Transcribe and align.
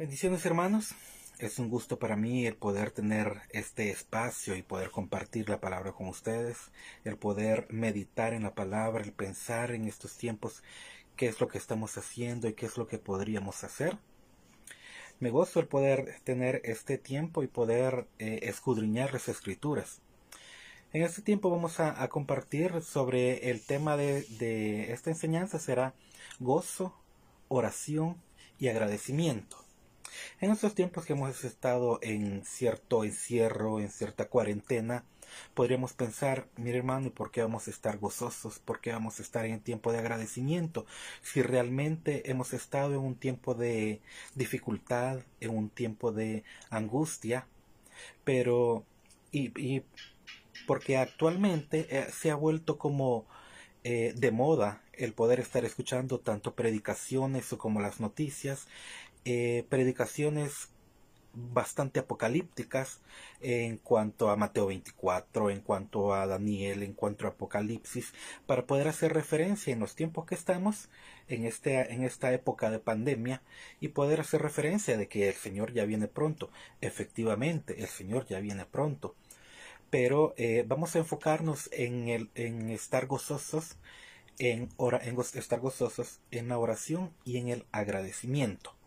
Bendiciones 0.00 0.46
hermanos, 0.46 0.94
es 1.38 1.58
un 1.58 1.68
gusto 1.68 1.98
para 1.98 2.16
mí 2.16 2.46
el 2.46 2.56
poder 2.56 2.90
tener 2.90 3.42
este 3.50 3.90
espacio 3.90 4.56
y 4.56 4.62
poder 4.62 4.90
compartir 4.90 5.50
la 5.50 5.60
palabra 5.60 5.92
con 5.92 6.08
ustedes, 6.08 6.56
el 7.04 7.18
poder 7.18 7.66
meditar 7.68 8.32
en 8.32 8.44
la 8.44 8.54
palabra, 8.54 9.04
el 9.04 9.12
pensar 9.12 9.72
en 9.72 9.84
estos 9.84 10.16
tiempos 10.16 10.62
qué 11.16 11.26
es 11.26 11.38
lo 11.38 11.48
que 11.48 11.58
estamos 11.58 11.98
haciendo 11.98 12.48
y 12.48 12.54
qué 12.54 12.64
es 12.64 12.78
lo 12.78 12.86
que 12.86 12.96
podríamos 12.96 13.62
hacer. 13.62 13.98
Me 15.18 15.28
gozo 15.28 15.60
el 15.60 15.66
poder 15.66 16.18
tener 16.24 16.62
este 16.64 16.96
tiempo 16.96 17.42
y 17.42 17.46
poder 17.46 18.06
eh, 18.18 18.38
escudriñar 18.44 19.12
las 19.12 19.28
escrituras. 19.28 20.00
En 20.94 21.02
este 21.02 21.20
tiempo 21.20 21.50
vamos 21.50 21.78
a, 21.78 22.08
compartir 22.08 22.80
sobre 22.80 23.50
el 23.50 23.60
tema 23.60 23.98
de, 23.98 24.22
de 24.38 24.94
esta 24.94 25.10
enseñanza 25.10 25.58
será 25.58 25.92
gozo, 26.38 26.98
oración 27.48 28.16
y 28.58 28.68
agradecimiento. 28.68 29.69
En 30.40 30.50
estos 30.50 30.74
tiempos 30.74 31.04
que 31.04 31.12
hemos 31.12 31.44
estado 31.44 31.98
en 32.02 32.44
cierto 32.44 33.04
encierro, 33.04 33.80
en 33.80 33.90
cierta 33.90 34.28
cuarentena, 34.28 35.04
podríamos 35.54 35.92
pensar, 35.92 36.48
mi 36.56 36.70
hermano, 36.70 37.08
¿y 37.08 37.10
por 37.10 37.30
qué 37.30 37.42
vamos 37.42 37.68
a 37.68 37.70
estar 37.70 37.98
gozosos? 37.98 38.58
¿Por 38.58 38.80
qué 38.80 38.92
vamos 38.92 39.18
a 39.18 39.22
estar 39.22 39.44
en 39.44 39.60
tiempo 39.60 39.92
de 39.92 39.98
agradecimiento? 39.98 40.86
Si 41.22 41.42
realmente 41.42 42.30
hemos 42.30 42.52
estado 42.52 42.94
en 42.94 43.00
un 43.00 43.14
tiempo 43.14 43.54
de 43.54 44.00
dificultad, 44.34 45.20
en 45.40 45.50
un 45.56 45.70
tiempo 45.70 46.12
de 46.12 46.44
angustia, 46.70 47.46
pero, 48.24 48.84
y, 49.32 49.58
y 49.60 49.84
porque 50.66 50.96
actualmente 50.96 51.86
eh, 51.90 52.06
se 52.12 52.30
ha 52.30 52.34
vuelto 52.34 52.78
como 52.78 53.26
eh, 53.82 54.12
de 54.16 54.30
moda 54.30 54.82
el 54.92 55.14
poder 55.14 55.40
estar 55.40 55.64
escuchando 55.64 56.20
tanto 56.20 56.54
predicaciones 56.54 57.46
como 57.56 57.80
las 57.80 58.00
noticias 58.00 58.66
eh, 59.24 59.64
predicaciones 59.68 60.70
bastante 61.32 62.00
apocalípticas 62.00 63.00
en 63.40 63.76
cuanto 63.78 64.30
a 64.30 64.36
Mateo 64.36 64.66
24, 64.66 65.50
en 65.50 65.60
cuanto 65.60 66.14
a 66.14 66.26
Daniel, 66.26 66.82
en 66.82 66.92
cuanto 66.92 67.26
a 67.26 67.30
Apocalipsis, 67.30 68.12
para 68.46 68.66
poder 68.66 68.88
hacer 68.88 69.12
referencia 69.12 69.72
en 69.72 69.80
los 69.80 69.94
tiempos 69.94 70.26
que 70.26 70.34
estamos, 70.34 70.88
en, 71.28 71.44
este, 71.44 71.92
en 71.92 72.02
esta 72.02 72.32
época 72.32 72.70
de 72.70 72.78
pandemia, 72.80 73.42
y 73.80 73.88
poder 73.88 74.20
hacer 74.20 74.42
referencia 74.42 74.96
de 74.96 75.08
que 75.08 75.28
el 75.28 75.34
Señor 75.34 75.72
ya 75.72 75.84
viene 75.84 76.08
pronto. 76.08 76.50
Efectivamente, 76.80 77.80
el 77.80 77.88
Señor 77.88 78.26
ya 78.26 78.40
viene 78.40 78.66
pronto. 78.66 79.14
Pero 79.90 80.34
eh, 80.36 80.64
vamos 80.66 80.94
a 80.94 81.00
enfocarnos 81.00 81.68
en, 81.72 82.08
el, 82.08 82.30
en 82.34 82.70
estar 82.70 83.06
gozosos, 83.06 83.76
en, 84.38 84.68
en 84.78 85.20
estar 85.34 85.60
gozosos 85.60 86.20
en 86.30 86.48
la 86.48 86.58
oración 86.58 87.12
y 87.24 87.38
en 87.38 87.48
el 87.48 87.64
agradecimiento. 87.72 88.79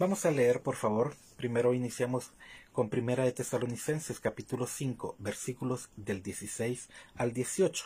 Vamos 0.00 0.24
a 0.24 0.30
leer, 0.30 0.62
por 0.62 0.76
favor. 0.76 1.14
Primero 1.36 1.74
iniciamos 1.74 2.32
con 2.72 2.88
Primera 2.88 3.24
de 3.24 3.32
Tesalonicenses, 3.32 4.18
capítulo 4.18 4.66
5, 4.66 5.16
versículos 5.18 5.90
del 5.94 6.22
16 6.22 6.88
al 7.16 7.34
18. 7.34 7.84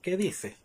¿Qué 0.00 0.16
dice? 0.16 0.56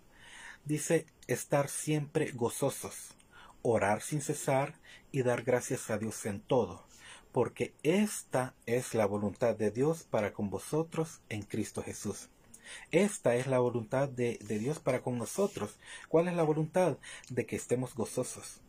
Dice 0.64 1.08
estar 1.26 1.70
siempre 1.70 2.30
gozosos, 2.34 3.16
orar 3.64 4.04
sin 4.04 4.22
cesar 4.22 4.76
y 5.12 5.24
dar 5.24 5.42
gracias 5.42 5.90
a 5.90 5.98
Dios 5.98 6.24
en 6.28 6.40
todo, 6.40 6.86
porque 7.32 7.74
esta 7.82 8.54
es 8.68 8.94
la 8.94 9.08
voluntad 9.08 9.56
de 9.56 9.72
Dios 9.72 10.04
para 10.04 10.34
con 10.34 10.52
vosotros 10.52 11.20
en 11.30 11.42
Cristo 11.42 11.82
Jesús. 11.82 12.30
Esta 12.92 13.34
es 13.34 13.48
la 13.48 13.58
voluntad 13.58 14.08
de, 14.08 14.38
de 14.40 14.60
Dios 14.60 14.78
para 14.78 15.02
con 15.02 15.18
nosotros. 15.18 15.80
¿Cuál 16.10 16.28
es 16.28 16.36
la 16.36 16.44
voluntad? 16.44 17.00
De 17.32 17.48
que 17.48 17.56
estemos 17.56 17.96
gozosos, 17.96 18.62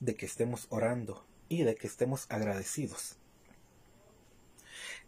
de 0.00 0.16
que 0.16 0.26
estemos 0.26 0.66
orando, 0.70 1.24
y 1.48 1.62
de 1.62 1.76
que 1.76 1.86
estemos 1.86 2.26
agradecidos. 2.28 3.16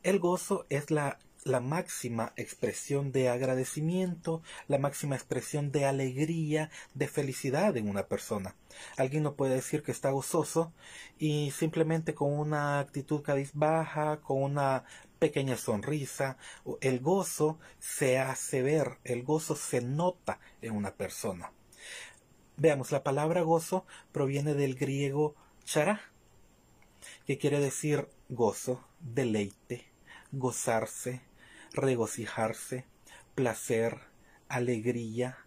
El 0.02 0.18
gozo 0.18 0.66
es 0.68 0.90
la, 0.90 1.18
la 1.46 1.60
máxima 1.60 2.32
expresión 2.36 3.12
de 3.12 3.28
agradecimiento, 3.28 4.42
la 4.66 4.78
máxima 4.78 5.14
expresión 5.14 5.70
de 5.70 5.84
alegría, 5.84 6.70
de 6.94 7.06
felicidad 7.06 7.76
en 7.76 7.88
una 7.88 8.06
persona. 8.06 8.56
Alguien 8.96 9.22
no 9.22 9.34
puede 9.34 9.54
decir 9.54 9.82
que 9.82 9.92
está 9.92 10.10
gozoso 10.10 10.72
y 11.18 11.52
simplemente 11.52 12.14
con 12.14 12.32
una 12.32 12.80
actitud 12.80 13.22
baja, 13.54 14.20
con 14.20 14.42
una 14.42 14.84
pequeña 15.18 15.56
sonrisa. 15.56 16.36
El 16.80 17.00
gozo 17.00 17.58
se 17.78 18.18
hace 18.18 18.62
ver, 18.62 18.98
el 19.04 19.22
gozo 19.22 19.54
se 19.54 19.80
nota 19.80 20.40
en 20.62 20.74
una 20.74 20.94
persona. 20.94 21.52
Veamos, 22.56 22.90
la 22.90 23.04
palabra 23.04 23.42
gozo 23.42 23.86
proviene 24.12 24.54
del 24.54 24.74
griego 24.74 25.36
chará, 25.64 26.00
que 27.26 27.38
quiere 27.38 27.58
decir 27.60 28.08
gozo, 28.28 28.84
deleite, 29.00 29.86
gozarse, 30.32 31.22
regocijarse, 31.72 32.84
placer, 33.34 33.98
alegría, 34.48 35.38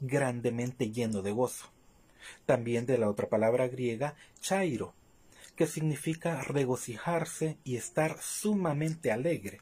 grandemente 0.00 0.90
lleno 0.90 1.22
de 1.22 1.32
gozo. 1.32 1.70
También 2.46 2.86
de 2.86 2.98
la 2.98 3.10
otra 3.10 3.28
palabra 3.28 3.68
griega, 3.68 4.16
chairo, 4.40 4.94
que 5.54 5.66
significa 5.66 6.42
regocijarse 6.42 7.58
y 7.62 7.76
estar 7.76 8.18
sumamente 8.20 9.12
alegre. 9.12 9.60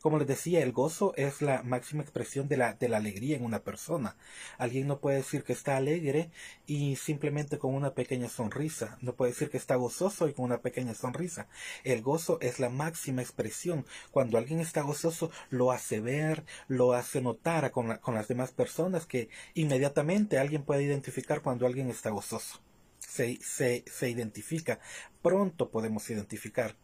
Como 0.00 0.18
les 0.18 0.28
decía, 0.28 0.62
el 0.62 0.72
gozo 0.72 1.14
es 1.16 1.42
la 1.42 1.62
máxima 1.62 2.02
expresión 2.02 2.48
de 2.48 2.56
la, 2.56 2.74
de 2.74 2.88
la 2.88 2.98
alegría 2.98 3.36
en 3.36 3.44
una 3.44 3.60
persona. 3.60 4.16
Alguien 4.58 4.86
no 4.86 5.00
puede 5.00 5.18
decir 5.18 5.44
que 5.44 5.52
está 5.52 5.76
alegre 5.76 6.30
y 6.66 6.96
simplemente 6.96 7.58
con 7.58 7.74
una 7.74 7.94
pequeña 7.94 8.28
sonrisa. 8.28 8.98
No 9.00 9.14
puede 9.14 9.32
decir 9.32 9.50
que 9.50 9.56
está 9.56 9.76
gozoso 9.76 10.28
y 10.28 10.34
con 10.34 10.46
una 10.46 10.60
pequeña 10.60 10.94
sonrisa. 10.94 11.48
El 11.84 12.02
gozo 12.02 12.38
es 12.40 12.60
la 12.60 12.68
máxima 12.68 13.22
expresión. 13.22 13.86
Cuando 14.10 14.38
alguien 14.38 14.60
está 14.60 14.82
gozoso, 14.82 15.30
lo 15.50 15.72
hace 15.72 16.00
ver, 16.00 16.44
lo 16.68 16.92
hace 16.92 17.20
notar 17.20 17.70
con, 17.70 17.96
con 17.98 18.14
las 18.14 18.28
demás 18.28 18.52
personas 18.52 19.06
que 19.06 19.28
inmediatamente 19.54 20.38
alguien 20.38 20.62
puede 20.64 20.82
identificar 20.82 21.42
cuando 21.42 21.66
alguien 21.66 21.90
está 21.90 22.10
gozoso. 22.10 22.60
Se, 22.98 23.38
se, 23.42 23.84
se, 23.86 24.10
identifica. 24.10 24.80
Pronto 25.22 25.70
podemos 25.70 26.08
identificar. 26.10 26.74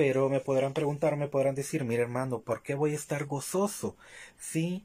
Pero 0.00 0.30
me 0.30 0.40
podrán 0.40 0.72
preguntar, 0.72 1.18
me 1.18 1.28
podrán 1.28 1.54
decir, 1.54 1.84
mira 1.84 2.02
hermano, 2.02 2.40
¿por 2.40 2.62
qué 2.62 2.74
voy 2.74 2.92
a 2.92 2.96
estar 2.96 3.26
gozoso? 3.26 3.98
Si 4.38 4.82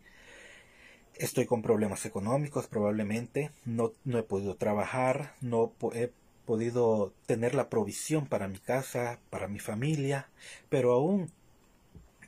estoy 1.14 1.46
con 1.46 1.62
problemas 1.62 2.06
económicos 2.06 2.68
probablemente, 2.68 3.50
no, 3.64 3.94
no 4.04 4.20
he 4.20 4.24
podido 4.24 4.58
trabajar, 4.58 5.34
no 5.40 5.72
he 5.94 6.12
podido 6.46 7.14
tener 7.28 7.56
la 7.56 7.70
provisión 7.70 8.26
para 8.26 8.50
mi 8.50 8.60
casa, 8.60 9.22
para 9.30 9.48
mi 9.48 9.60
familia, 9.60 10.28
pero 10.68 10.92
aún 10.92 11.32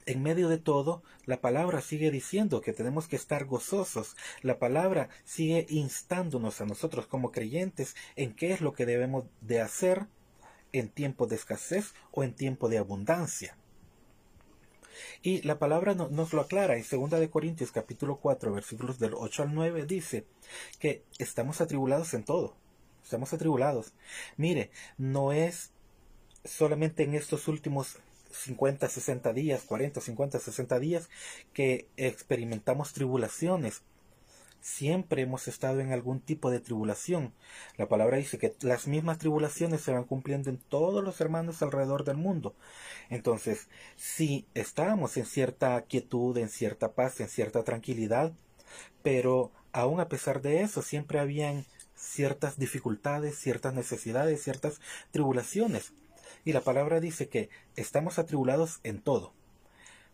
en 0.05 0.23
medio 0.23 0.47
de 0.47 0.57
todo, 0.57 1.03
la 1.25 1.41
palabra 1.41 1.81
sigue 1.81 2.09
diciendo 2.09 2.61
que 2.61 2.71
tenemos 2.71 3.09
que 3.09 3.17
estar 3.17 3.43
gozosos. 3.43 4.15
La 4.41 4.59
palabra 4.59 5.09
sigue 5.25 5.65
instándonos 5.67 6.61
a 6.61 6.65
nosotros 6.65 7.05
como 7.05 7.33
creyentes 7.33 7.97
en 8.15 8.33
qué 8.33 8.53
es 8.53 8.61
lo 8.61 8.71
que 8.71 8.85
debemos 8.85 9.25
de 9.41 9.59
hacer 9.59 10.07
en 10.73 10.89
tiempo 10.89 11.27
de 11.27 11.35
escasez 11.35 11.93
o 12.11 12.23
en 12.23 12.33
tiempo 12.33 12.69
de 12.69 12.77
abundancia. 12.77 13.55
Y 15.21 15.41
la 15.43 15.59
palabra 15.59 15.93
nos 15.93 16.33
lo 16.33 16.41
aclara 16.41 16.75
en 16.75 16.85
2 16.89 17.19
de 17.19 17.29
Corintios 17.29 17.71
capítulo 17.71 18.17
4 18.17 18.51
versículos 18.51 18.99
del 18.99 19.13
8 19.13 19.43
al 19.43 19.53
9 19.53 19.85
dice 19.85 20.25
que 20.79 21.03
estamos 21.19 21.61
atribulados 21.61 22.13
en 22.13 22.23
todo. 22.23 22.55
Estamos 23.03 23.31
atribulados. 23.33 23.93
Mire, 24.37 24.71
no 24.97 25.31
es 25.31 25.71
solamente 26.43 27.03
en 27.03 27.13
estos 27.13 27.47
últimos 27.47 27.97
50, 28.31 28.87
60 28.89 29.33
días, 29.33 29.63
40, 29.63 30.01
50, 30.01 30.39
60 30.39 30.79
días 30.79 31.09
que 31.53 31.87
experimentamos 31.95 32.93
tribulaciones 32.93 33.81
siempre 34.67 35.21
hemos 35.21 35.47
estado 35.47 35.79
en 35.79 35.93
algún 35.93 36.19
tipo 36.19 36.51
de 36.51 36.59
tribulación. 36.59 37.33
La 37.77 37.87
palabra 37.87 38.17
dice 38.17 38.37
que 38.37 38.53
las 38.61 38.85
mismas 38.85 39.17
tribulaciones 39.17 39.81
se 39.81 39.93
van 39.93 40.03
cumpliendo 40.03 40.49
en 40.49 40.57
todos 40.57 41.03
los 41.03 41.21
hermanos 41.21 41.61
alrededor 41.61 42.03
del 42.03 42.17
mundo. 42.17 42.53
Entonces, 43.09 43.69
si 43.95 44.45
estábamos 44.55 45.15
en 45.15 45.25
cierta 45.25 45.81
quietud, 45.83 46.37
en 46.37 46.49
cierta 46.49 46.93
paz, 46.93 47.19
en 47.21 47.29
cierta 47.29 47.63
tranquilidad, 47.63 48.33
pero 49.03 49.51
aún 49.71 50.01
a 50.01 50.09
pesar 50.09 50.41
de 50.41 50.61
eso, 50.61 50.81
siempre 50.81 51.19
habían 51.19 51.65
ciertas 51.95 52.59
dificultades, 52.59 53.39
ciertas 53.39 53.73
necesidades, 53.73 54.43
ciertas 54.43 54.81
tribulaciones. 55.11 55.93
Y 56.43 56.51
la 56.51 56.61
palabra 56.61 56.99
dice 56.99 57.29
que 57.29 57.49
estamos 57.77 58.19
atribulados 58.19 58.81
en 58.83 59.01
todo, 59.01 59.33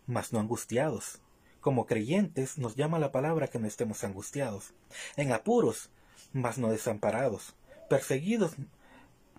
mas 0.05 0.31
no 0.31 0.39
angustiados 0.39 1.22
como 1.63 1.85
creyentes 1.85 2.57
nos 2.57 2.75
llama 2.75 2.99
la 2.99 3.13
palabra 3.13 3.47
que 3.47 3.57
no 3.57 3.67
estemos 3.67 4.03
angustiados, 4.03 4.73
en 5.15 5.31
apuros, 5.31 5.89
mas 6.33 6.57
no 6.57 6.69
desamparados, 6.69 7.55
perseguidos, 7.89 8.51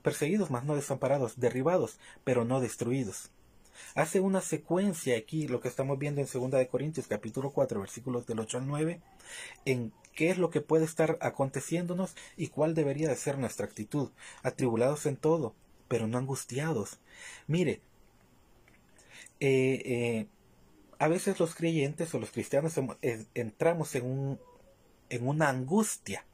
perseguidos 0.03 0.51
mas 0.51 0.65
no 0.65 0.75
desamparados, 0.75 1.39
derribados, 1.39 1.99
pero 2.25 2.47
no 2.47 2.61
destruidos. 2.61 3.31
Hace 3.95 4.21
una 4.21 4.41
secuencia 4.41 5.19
aquí, 5.19 5.49
lo 5.49 5.61
que 5.61 5.69
estamos 5.69 5.99
viendo 5.99 6.23
en 6.23 6.29
2 6.33 6.51
de 6.53 6.67
Corintios 6.69 7.07
capítulo 7.09 7.51
4, 7.51 7.79
versículos 7.79 8.27
del 8.27 8.41
8 8.41 8.59
al 8.59 8.67
9, 8.69 9.03
en 9.67 9.93
qué 10.15 10.31
es 10.31 10.39
lo 10.39 10.49
que 10.49 10.63
puede 10.63 10.87
estar 10.87 11.19
aconteciéndonos 11.21 12.17
y 12.39 12.49
cuál 12.49 12.75
debería 12.75 13.09
de 13.11 13.17
ser 13.17 13.37
nuestra 13.37 13.67
actitud, 13.67 14.11
atribulados 14.43 15.05
en 15.05 15.17
todo, 15.19 15.55
pero 15.89 16.07
no 16.07 16.17
angustiados. 16.17 17.01
Mire, 17.49 17.83
eh, 19.41 19.83
eh, 19.85 20.27
a 20.99 21.09
veces 21.09 21.41
los 21.41 21.55
creyentes 21.55 22.15
o 22.15 22.19
los 22.19 22.31
cristianos 22.31 22.75
entramos 23.35 23.95
en, 23.95 24.05
un, 24.05 24.41
en 25.11 25.27
una 25.27 25.49
angustia 25.49 26.25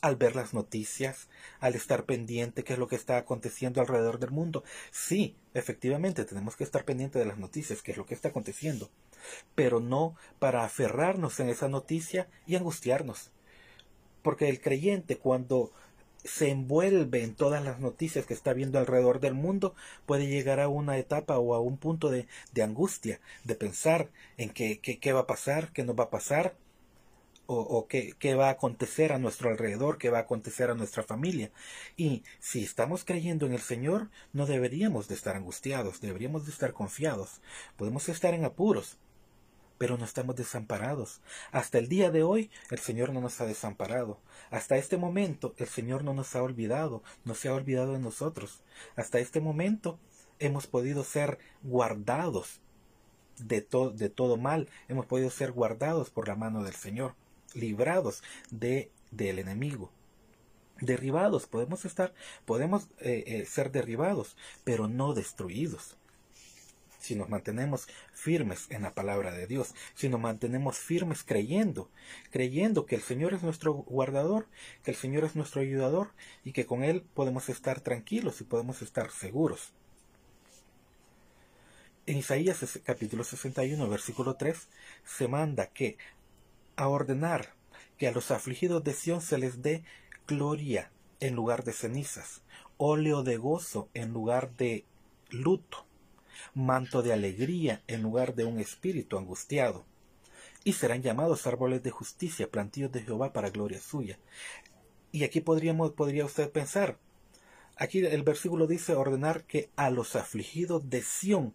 al 0.00 0.16
ver 0.16 0.34
las 0.34 0.54
noticias, 0.54 1.28
al 1.58 1.74
estar 1.74 2.04
pendiente 2.04 2.64
qué 2.64 2.72
es 2.72 2.78
lo 2.78 2.88
que 2.88 2.96
está 2.96 3.18
aconteciendo 3.18 3.80
alrededor 3.80 4.18
del 4.18 4.30
mundo. 4.30 4.64
Sí, 4.90 5.36
efectivamente 5.54 6.24
tenemos 6.24 6.56
que 6.56 6.64
estar 6.64 6.84
pendiente 6.84 7.18
de 7.18 7.26
las 7.26 7.38
noticias, 7.38 7.82
qué 7.82 7.92
es 7.92 7.98
lo 7.98 8.06
que 8.06 8.14
está 8.14 8.28
aconteciendo, 8.28 8.90
pero 9.54 9.80
no 9.80 10.16
para 10.38 10.64
aferrarnos 10.64 11.38
en 11.40 11.48
esa 11.48 11.68
noticia 11.68 12.28
y 12.46 12.56
angustiarnos. 12.56 13.30
Porque 14.22 14.48
el 14.48 14.60
creyente 14.60 15.18
cuando 15.18 15.70
se 16.24 16.50
envuelve 16.50 17.22
en 17.22 17.34
todas 17.34 17.64
las 17.64 17.80
noticias 17.80 18.26
que 18.26 18.34
está 18.34 18.52
viendo 18.52 18.78
alrededor 18.78 19.20
del 19.20 19.34
mundo, 19.34 19.74
puede 20.06 20.26
llegar 20.26 20.60
a 20.60 20.68
una 20.68 20.98
etapa 20.98 21.38
o 21.38 21.54
a 21.54 21.60
un 21.60 21.76
punto 21.78 22.10
de, 22.10 22.26
de 22.52 22.62
angustia, 22.62 23.20
de 23.44 23.54
pensar 23.54 24.10
en 24.36 24.50
qué, 24.50 24.80
qué 24.80 25.12
va 25.12 25.20
a 25.20 25.26
pasar, 25.26 25.72
qué 25.72 25.84
nos 25.84 25.98
va 25.98 26.04
a 26.04 26.10
pasar, 26.10 26.54
o, 27.52 27.88
qué, 27.88 28.14
qué, 28.18 28.36
va 28.36 28.46
a 28.48 28.52
acontecer 28.52 29.12
a 29.12 29.18
nuestro 29.18 29.50
alrededor, 29.50 29.98
qué 29.98 30.08
va 30.08 30.18
a 30.18 30.22
acontecer 30.22 30.70
a 30.70 30.74
nuestra 30.74 31.02
familia. 31.02 31.50
Y 31.96 32.22
si 32.38 32.62
estamos 32.62 33.04
creyendo 33.04 33.44
en 33.44 33.54
el 33.54 33.60
Señor, 33.60 34.08
no 34.32 34.46
deberíamos 34.46 35.08
de 35.08 35.16
estar 35.16 35.34
angustiados, 35.34 36.00
deberíamos 36.00 36.46
de 36.46 36.52
estar 36.52 36.72
confiados. 36.72 37.40
Podemos 37.76 38.08
estar 38.08 38.34
en 38.34 38.44
apuros, 38.44 38.98
pero 39.80 39.96
no 39.96 40.04
estamos 40.04 40.36
desamparados. 40.36 41.22
Hasta 41.52 41.78
el 41.78 41.88
día 41.88 42.10
de 42.10 42.22
hoy 42.22 42.50
el 42.70 42.80
Señor 42.80 43.14
no 43.14 43.22
nos 43.22 43.40
ha 43.40 43.46
desamparado. 43.46 44.18
Hasta 44.50 44.76
este 44.76 44.98
momento 44.98 45.54
el 45.56 45.68
Señor 45.68 46.04
no 46.04 46.12
nos 46.12 46.36
ha 46.36 46.42
olvidado, 46.42 47.02
no 47.24 47.34
se 47.34 47.48
ha 47.48 47.54
olvidado 47.54 47.94
de 47.94 47.98
nosotros. 47.98 48.62
Hasta 48.94 49.20
este 49.20 49.40
momento 49.40 49.98
hemos 50.38 50.66
podido 50.66 51.02
ser 51.02 51.38
guardados 51.62 52.60
de, 53.38 53.62
todo 53.62 54.36
mal, 54.36 54.68
hemos 54.88 55.06
podido 55.06 55.30
ser 55.30 55.50
guardados 55.50 56.10
por 56.10 56.28
la 56.28 56.36
mano 56.36 56.62
del 56.62 56.74
Señor 56.74 57.14
librados 57.54 58.22
de, 58.50 58.90
del 59.10 59.38
enemigo. 59.38 59.90
Derribados, 60.82 61.46
podemos 61.46 61.86
estar, 61.86 62.12
podemos 62.44 62.90
eh, 62.98 63.24
eh, 63.26 63.46
ser 63.46 63.72
derribados, 63.72 64.36
pero 64.62 64.88
no 64.88 65.14
destruidos. 65.14 65.96
Si 67.00 67.16
nos 67.16 67.28
mantenemos 67.28 67.88
firmes 68.12 68.66
en 68.70 68.82
la 68.82 68.94
palabra 68.94 69.32
de 69.32 69.46
Dios, 69.46 69.74
si 69.94 70.08
nos 70.08 70.20
mantenemos 70.20 70.78
firmes 70.78 71.24
creyendo, 71.24 71.90
creyendo 72.30 72.84
que 72.84 72.94
el 72.94 73.00
Señor 73.00 73.32
es 73.32 73.42
nuestro 73.42 73.72
guardador, 73.72 74.46
que 74.84 74.90
el 74.90 74.96
Señor 74.96 75.24
es 75.24 75.34
nuestro 75.34 75.62
ayudador 75.62 76.12
y 76.44 76.52
que 76.52 76.66
con 76.66 76.84
Él 76.84 77.02
podemos 77.14 77.48
estar 77.48 77.80
tranquilos 77.80 78.40
y 78.40 78.44
podemos 78.44 78.82
estar 78.82 79.10
seguros. 79.10 79.72
En 82.06 82.18
Isaías 82.18 82.80
capítulo 82.84 83.24
61, 83.24 83.88
versículo 83.88 84.34
3, 84.34 84.68
se 85.04 85.26
manda 85.26 85.68
que 85.68 85.96
a 86.76 86.88
ordenar 86.88 87.54
que 87.96 88.08
a 88.08 88.12
los 88.12 88.30
afligidos 88.30 88.84
de 88.84 88.92
Sión 88.92 89.22
se 89.22 89.38
les 89.38 89.62
dé 89.62 89.84
gloria 90.26 90.90
en 91.20 91.34
lugar 91.34 91.64
de 91.64 91.72
cenizas, 91.72 92.42
óleo 92.78 93.22
de 93.22 93.36
gozo 93.36 93.88
en 93.94 94.12
lugar 94.12 94.56
de 94.56 94.84
luto, 95.30 95.86
manto 96.54 97.02
de 97.02 97.12
alegría 97.12 97.82
en 97.86 98.02
lugar 98.02 98.34
de 98.34 98.44
un 98.44 98.60
espíritu 98.60 99.18
angustiado. 99.18 99.84
Y 100.64 100.74
serán 100.74 101.02
llamados 101.02 101.46
árboles 101.46 101.82
de 101.82 101.90
justicia, 101.90 102.50
plantíos 102.50 102.92
de 102.92 103.02
Jehová 103.02 103.32
para 103.32 103.50
gloria 103.50 103.80
suya. 103.80 104.18
Y 105.12 105.24
aquí 105.24 105.40
podríamos, 105.40 105.92
podría 105.92 106.24
usted 106.24 106.50
pensar, 106.50 106.98
aquí 107.76 108.04
el 108.04 108.22
versículo 108.22 108.66
dice 108.66 108.94
ordenar 108.94 109.44
que 109.44 109.70
a 109.76 109.90
los 109.90 110.16
afligidos 110.16 110.88
de 110.90 111.02
Sión, 111.02 111.54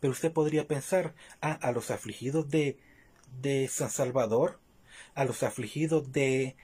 pero 0.00 0.12
usted 0.12 0.32
podría 0.32 0.66
pensar, 0.66 1.14
ah, 1.40 1.58
a 1.60 1.72
los 1.72 1.90
afligidos 1.90 2.48
de 2.48 2.78
de 3.40 3.68
San 3.68 3.90
Salvador, 3.90 4.58
a 5.14 5.24
los 5.24 5.42
afligidos 5.42 6.12
de 6.12 6.56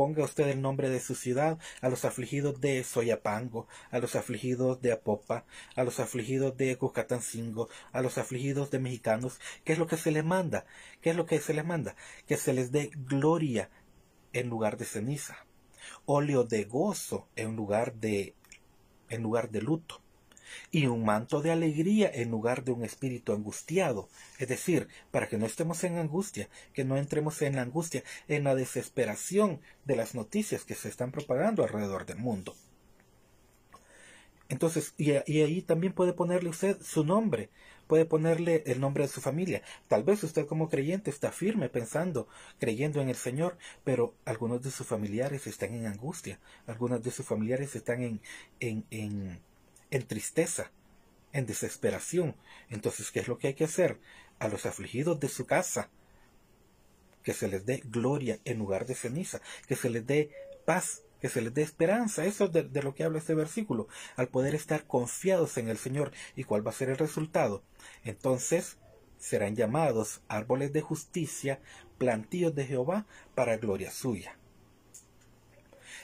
ponga 0.00 0.24
usted 0.24 0.48
el 0.48 0.62
nombre 0.62 0.88
de 0.88 0.98
su 0.98 1.14
ciudad, 1.14 1.58
a 1.82 1.90
los 1.90 2.06
afligidos 2.06 2.58
de 2.58 2.82
Soyapango, 2.84 3.68
a 3.90 3.98
los 3.98 4.16
afligidos 4.16 4.80
de 4.80 4.92
Apopa, 4.92 5.44
a 5.76 5.84
los 5.84 6.00
afligidos 6.00 6.56
de 6.56 6.74
Cucatancingo, 6.78 7.68
a 7.92 8.00
los 8.00 8.16
afligidos 8.16 8.70
de 8.70 8.78
mexicanos, 8.78 9.38
¿qué 9.62 9.74
es 9.74 9.78
lo 9.78 9.86
que 9.86 9.98
se 9.98 10.10
les 10.10 10.24
manda? 10.24 10.64
¿Qué 11.02 11.10
es 11.10 11.16
lo 11.16 11.26
que 11.26 11.38
se 11.38 11.52
les 11.52 11.66
manda? 11.66 11.96
Que 12.26 12.38
se 12.38 12.54
les 12.54 12.72
dé 12.72 12.90
gloria 12.94 13.68
en 14.32 14.48
lugar 14.48 14.78
de 14.78 14.86
ceniza, 14.86 15.44
óleo 16.06 16.44
de 16.44 16.64
gozo 16.64 17.28
en 17.36 17.54
lugar 17.54 17.92
de 17.92 18.34
en 19.10 19.22
lugar 19.22 19.50
de 19.50 19.60
luto 19.60 20.00
y 20.70 20.86
un 20.86 21.04
manto 21.04 21.42
de 21.42 21.50
alegría 21.50 22.10
en 22.12 22.30
lugar 22.30 22.64
de 22.64 22.72
un 22.72 22.84
espíritu 22.84 23.32
angustiado. 23.32 24.08
Es 24.38 24.48
decir, 24.48 24.88
para 25.10 25.28
que 25.28 25.38
no 25.38 25.46
estemos 25.46 25.84
en 25.84 25.98
angustia, 25.98 26.48
que 26.72 26.84
no 26.84 26.96
entremos 26.96 27.40
en 27.42 27.56
la 27.56 27.62
angustia, 27.62 28.02
en 28.28 28.44
la 28.44 28.54
desesperación 28.54 29.60
de 29.84 29.96
las 29.96 30.14
noticias 30.14 30.64
que 30.64 30.74
se 30.74 30.88
están 30.88 31.12
propagando 31.12 31.62
alrededor 31.62 32.06
del 32.06 32.18
mundo. 32.18 32.54
Entonces, 34.50 34.94
y, 34.98 35.12
ahí 35.12 35.62
también 35.62 35.92
puede 35.92 36.12
ponerle 36.12 36.50
usted 36.50 36.76
su 36.82 37.04
nombre, 37.04 37.50
puede 37.86 38.04
ponerle 38.04 38.64
el 38.66 38.80
nombre 38.80 39.04
de 39.04 39.08
su 39.08 39.20
familia. 39.20 39.62
Tal 39.86 40.02
vez 40.02 40.24
usted 40.24 40.44
como 40.46 40.68
creyente 40.68 41.08
está 41.08 41.30
firme 41.30 41.68
pensando, 41.68 42.26
creyendo 42.58 43.00
en 43.00 43.08
el 43.08 43.14
Señor, 43.14 43.56
pero 43.84 44.12
algunos 44.24 44.60
de 44.62 44.72
sus 44.72 44.88
familiares 44.88 45.46
están 45.46 45.74
en 45.74 45.86
angustia, 45.86 46.40
algunos 46.66 47.00
de 47.00 47.12
sus 47.12 47.24
familiares 47.24 47.76
están 47.76 48.02
en, 48.02 48.20
en, 48.58 48.84
en 48.90 49.40
en 49.90 50.06
tristeza, 50.06 50.70
en 51.32 51.46
desesperación. 51.46 52.36
Entonces, 52.68 53.10
¿qué 53.10 53.20
es 53.20 53.28
lo 53.28 53.38
que 53.38 53.48
hay 53.48 53.54
que 53.54 53.64
hacer? 53.64 53.98
A 54.38 54.48
los 54.48 54.66
afligidos 54.66 55.20
de 55.20 55.28
su 55.28 55.46
casa, 55.46 55.90
que 57.22 57.34
se 57.34 57.48
les 57.48 57.66
dé 57.66 57.82
gloria 57.84 58.38
en 58.44 58.58
lugar 58.58 58.86
de 58.86 58.94
ceniza, 58.94 59.40
que 59.66 59.76
se 59.76 59.90
les 59.90 60.06
dé 60.06 60.30
paz, 60.64 61.02
que 61.20 61.28
se 61.28 61.42
les 61.42 61.52
dé 61.52 61.62
esperanza. 61.62 62.24
Eso 62.24 62.46
es 62.46 62.52
de, 62.52 62.82
lo 62.82 62.94
que 62.94 63.04
habla 63.04 63.18
este 63.18 63.34
versículo, 63.34 63.88
al 64.16 64.28
poder 64.28 64.54
estar 64.54 64.86
confiados 64.86 65.58
en 65.58 65.68
el 65.68 65.78
Señor. 65.78 66.12
¿Y 66.34 66.44
cuál 66.44 66.66
va 66.66 66.70
a 66.70 66.74
ser 66.74 66.88
el 66.88 66.98
resultado? 66.98 67.62
Entonces 68.04 68.78
serán 69.18 69.54
llamados 69.54 70.22
árboles 70.28 70.72
de 70.72 70.80
justicia, 70.80 71.60
plantíos 71.98 72.54
de 72.54 72.64
Jehová 72.66 73.06
para 73.34 73.58
gloria 73.58 73.90
suya 73.90 74.39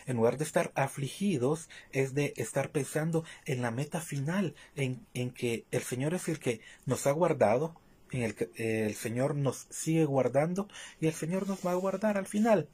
en 0.07 0.17
lugar 0.17 0.39
de 0.39 0.45
estar 0.45 0.73
afligidos, 0.75 1.69
es 1.93 2.15
de 2.15 2.33
estar 2.37 2.71
pensando 2.71 3.25
en 3.45 3.63
la 3.63 3.71
meta 3.71 4.01
final, 4.01 4.55
en, 4.75 5.07
en 5.15 5.31
que 5.31 5.65
el 5.71 5.83
Señor 5.83 6.15
es 6.15 6.29
el 6.29 6.39
que 6.39 6.61
nos 6.87 7.07
ha 7.07 7.11
guardado, 7.13 7.75
en 8.11 8.23
el 8.23 8.35
que 8.35 8.51
el 8.87 8.95
Señor 8.95 9.35
nos 9.35 9.67
sigue 9.71 10.05
guardando 10.05 10.69
y 11.01 11.09
el 11.09 11.15
Señor 11.15 11.49
nos 11.49 11.67
va 11.67 11.73
a 11.73 11.77
guardar 11.77 12.17
al 12.17 12.27
final. 12.27 12.69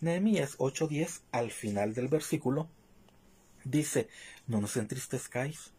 Nehemías 0.00 0.56
8:10, 0.58 1.22
al 1.32 1.50
final 1.50 1.94
del 1.94 2.08
versículo, 2.08 2.68
dice, 3.64 4.08
no 4.46 4.60
nos 4.60 4.76
entristezcáis, 4.76 5.72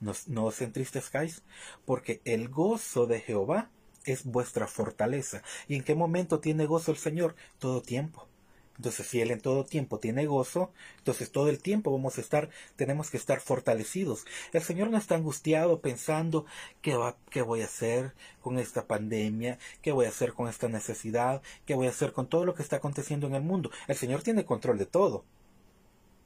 no, 0.00 0.12
no 0.26 0.46
os 0.46 0.60
entristezcáis, 0.60 1.42
porque 1.84 2.20
el 2.24 2.48
gozo 2.48 3.06
de 3.06 3.20
Jehová 3.20 3.70
es 4.04 4.24
vuestra 4.24 4.66
fortaleza. 4.66 5.42
¿Y 5.68 5.76
en 5.76 5.84
qué 5.84 5.94
momento 5.94 6.40
tiene 6.40 6.66
gozo 6.66 6.90
el 6.90 6.96
Señor? 6.96 7.36
Todo 7.58 7.82
tiempo. 7.82 8.28
Entonces, 8.76 9.06
si 9.06 9.20
Él 9.20 9.30
en 9.30 9.40
todo 9.40 9.64
tiempo 9.64 9.98
tiene 9.98 10.26
gozo, 10.26 10.72
entonces 10.98 11.30
todo 11.30 11.48
el 11.48 11.58
tiempo 11.58 11.92
vamos 11.92 12.18
a 12.18 12.20
estar, 12.20 12.48
tenemos 12.76 13.10
que 13.10 13.16
estar 13.16 13.40
fortalecidos. 13.40 14.24
El 14.52 14.62
Señor 14.62 14.90
no 14.90 14.96
está 14.96 15.14
angustiado 15.14 15.80
pensando 15.80 16.46
qué, 16.80 16.96
va, 16.96 17.16
qué 17.30 17.42
voy 17.42 17.60
a 17.60 17.66
hacer 17.66 18.14
con 18.40 18.58
esta 18.58 18.86
pandemia, 18.86 19.58
qué 19.82 19.92
voy 19.92 20.06
a 20.06 20.10
hacer 20.10 20.32
con 20.32 20.48
esta 20.48 20.68
necesidad, 20.68 21.42
qué 21.66 21.74
voy 21.74 21.86
a 21.86 21.90
hacer 21.90 22.12
con 22.12 22.28
todo 22.28 22.44
lo 22.44 22.54
que 22.54 22.62
está 22.62 22.76
aconteciendo 22.76 23.26
en 23.26 23.34
el 23.34 23.42
mundo. 23.42 23.70
El 23.88 23.96
Señor 23.96 24.22
tiene 24.22 24.44
control 24.44 24.78
de 24.78 24.86
todo. 24.86 25.24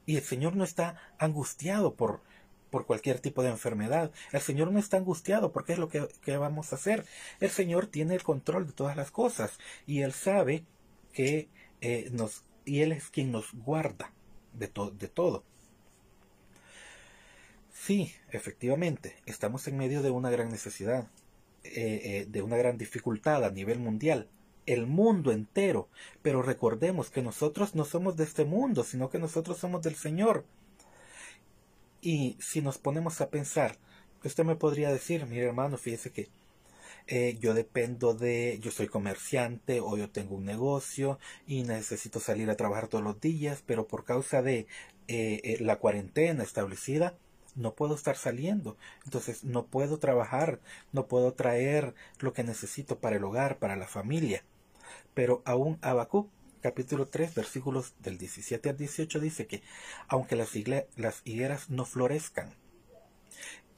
Y 0.05 0.15
el 0.15 0.23
Señor 0.23 0.55
no 0.55 0.63
está 0.63 0.95
angustiado 1.19 1.95
por, 1.95 2.21
por 2.69 2.85
cualquier 2.85 3.19
tipo 3.19 3.43
de 3.43 3.49
enfermedad. 3.49 4.11
El 4.31 4.39
Señor 4.39 4.71
no 4.71 4.79
está 4.79 4.95
angustiado 4.97 5.51
porque 5.51 5.73
es 5.73 5.79
lo 5.79 5.89
que, 5.89 6.07
que, 6.23 6.37
vamos 6.37 6.71
a 6.71 6.77
hacer. 6.77 7.05
El 7.41 7.49
Señor 7.49 7.87
tiene 7.87 8.15
el 8.15 8.23
control 8.23 8.67
de 8.67 8.73
todas 8.73 8.95
las 8.95 9.11
cosas 9.11 9.59
y 9.85 10.01
Él 10.01 10.13
sabe 10.13 10.63
que 11.11 11.49
eh, 11.81 12.09
nos, 12.11 12.43
y 12.65 12.81
Él 12.81 12.91
es 12.91 13.09
quien 13.09 13.31
nos 13.31 13.53
guarda 13.53 14.11
de, 14.53 14.71
de 14.97 15.07
todo. 15.07 15.43
Sí, 17.71 18.13
efectivamente, 18.31 19.15
estamos 19.25 19.67
en 19.67 19.77
medio 19.77 20.01
de 20.01 20.09
una 20.09 20.29
gran 20.29 20.49
necesidad, 20.49 21.07
eh, 21.63 22.01
eh, 22.03 22.27
de 22.29 22.41
una 22.41 22.57
gran 22.57 22.77
dificultad 22.77 23.45
a 23.45 23.51
nivel 23.51 23.79
mundial, 23.79 24.27
el 24.65 24.85
mundo 24.87 25.31
entero, 25.31 25.87
pero 26.21 26.41
recordemos 26.41 27.09
que 27.09 27.21
nosotros 27.21 27.75
no 27.75 27.85
somos 27.85 28.17
de 28.17 28.25
este 28.25 28.43
mundo, 28.45 28.83
sino 28.83 29.09
que 29.09 29.19
nosotros 29.19 29.57
somos 29.57 29.81
del 29.81 29.95
Señor. 29.95 30.43
Y 32.01 32.37
si 32.39 32.61
nos 32.61 32.77
ponemos 32.77 33.21
a 33.21 33.29
pensar, 33.29 33.77
Usted 34.23 34.43
me 34.43 34.55
podría 34.55 34.91
decir, 34.91 35.25
mire 35.25 35.45
hermano, 35.45 35.77
fíjese 35.77 36.11
que 36.11 36.27
eh, 37.07 37.37
yo 37.39 37.53
dependo 37.53 38.13
de, 38.13 38.59
yo 38.61 38.69
soy 38.71 38.87
comerciante 38.87 39.79
o 39.79 39.95
yo 39.97 40.09
tengo 40.09 40.35
un 40.35 40.45
negocio 40.45 41.19
y 41.45 41.63
necesito 41.63 42.19
salir 42.19 42.49
a 42.49 42.57
trabajar 42.57 42.89
todos 42.89 43.03
los 43.03 43.21
días, 43.21 43.63
pero 43.65 43.87
por 43.87 44.03
causa 44.03 44.41
de 44.41 44.67
eh, 45.07 45.41
eh, 45.43 45.57
la 45.61 45.77
cuarentena 45.77 46.43
establecida, 46.43 47.17
no 47.55 47.73
puedo 47.73 47.95
estar 47.95 48.17
saliendo, 48.17 48.77
entonces 49.05 49.43
no 49.45 49.67
puedo 49.67 49.99
trabajar, 49.99 50.59
no 50.91 51.07
puedo 51.07 51.33
traer 51.33 51.95
lo 52.19 52.33
que 52.33 52.43
necesito 52.43 52.99
para 52.99 53.15
el 53.15 53.23
hogar, 53.23 53.57
para 53.57 53.77
la 53.77 53.87
familia. 53.87 54.43
Pero 55.13 55.41
aún 55.45 55.79
Abacú, 55.81 56.29
capítulo 56.61 57.07
3, 57.07 57.33
versículos 57.35 57.93
del 57.99 58.17
17 58.17 58.69
al 58.69 58.77
18 58.77 59.19
dice 59.21 59.47
que 59.47 59.63
aunque 60.07 60.35
las, 60.35 60.51
las 60.97 61.21
higueras 61.23 61.69
no 61.69 61.85
florezcan, 61.85 62.53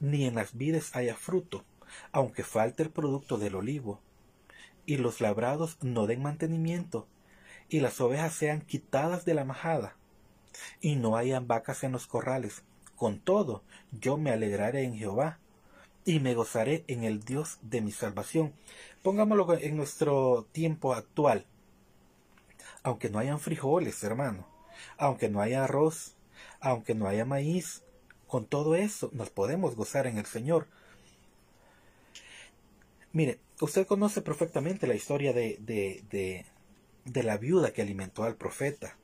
ni 0.00 0.26
en 0.26 0.34
las 0.34 0.56
vides 0.56 0.94
haya 0.96 1.14
fruto, 1.14 1.64
aunque 2.12 2.44
falte 2.44 2.82
el 2.82 2.90
producto 2.90 3.38
del 3.38 3.54
olivo, 3.54 4.00
y 4.86 4.96
los 4.96 5.20
labrados 5.20 5.78
no 5.80 6.06
den 6.06 6.22
mantenimiento, 6.22 7.06
y 7.68 7.80
las 7.80 8.00
ovejas 8.00 8.34
sean 8.34 8.60
quitadas 8.60 9.24
de 9.24 9.34
la 9.34 9.44
majada, 9.44 9.96
y 10.80 10.96
no 10.96 11.16
hayan 11.16 11.46
vacas 11.46 11.84
en 11.84 11.92
los 11.92 12.06
corrales. 12.06 12.64
Con 12.96 13.20
todo, 13.20 13.62
yo 13.92 14.16
me 14.16 14.30
alegraré 14.30 14.82
en 14.82 14.96
Jehová, 14.96 15.38
y 16.04 16.20
me 16.20 16.34
gozaré 16.34 16.84
en 16.88 17.04
el 17.04 17.20
Dios 17.20 17.58
de 17.62 17.80
mi 17.80 17.92
salvación. 17.92 18.52
Pongámoslo 19.02 19.58
en 19.58 19.76
nuestro 19.76 20.46
tiempo 20.52 20.94
actual. 20.94 21.46
Aunque 22.82 23.10
no 23.10 23.18
hayan 23.18 23.38
frijoles, 23.38 24.02
hermano, 24.02 24.46
aunque 24.96 25.28
no 25.28 25.40
haya 25.40 25.64
arroz, 25.64 26.16
aunque 26.60 26.94
no 26.94 27.06
haya 27.06 27.24
maíz, 27.24 27.84
con 28.26 28.46
todo 28.46 28.74
eso 28.74 29.10
nos 29.12 29.30
podemos 29.30 29.74
gozar 29.74 30.06
en 30.06 30.18
el 30.18 30.26
Señor, 30.26 30.68
Mire, 33.12 33.40
usted 33.60 33.88
conoce 33.88 34.22
perfectamente 34.22 34.86
la 34.86 34.94
historia 34.94 35.32
de, 35.32 35.58
de, 35.60 36.04
de, 37.04 37.22
la 37.24 37.38
viuda 37.38 37.72
que 37.72 37.82
alimentó 37.82 38.22
al 38.22 38.36
profeta. 38.36 38.96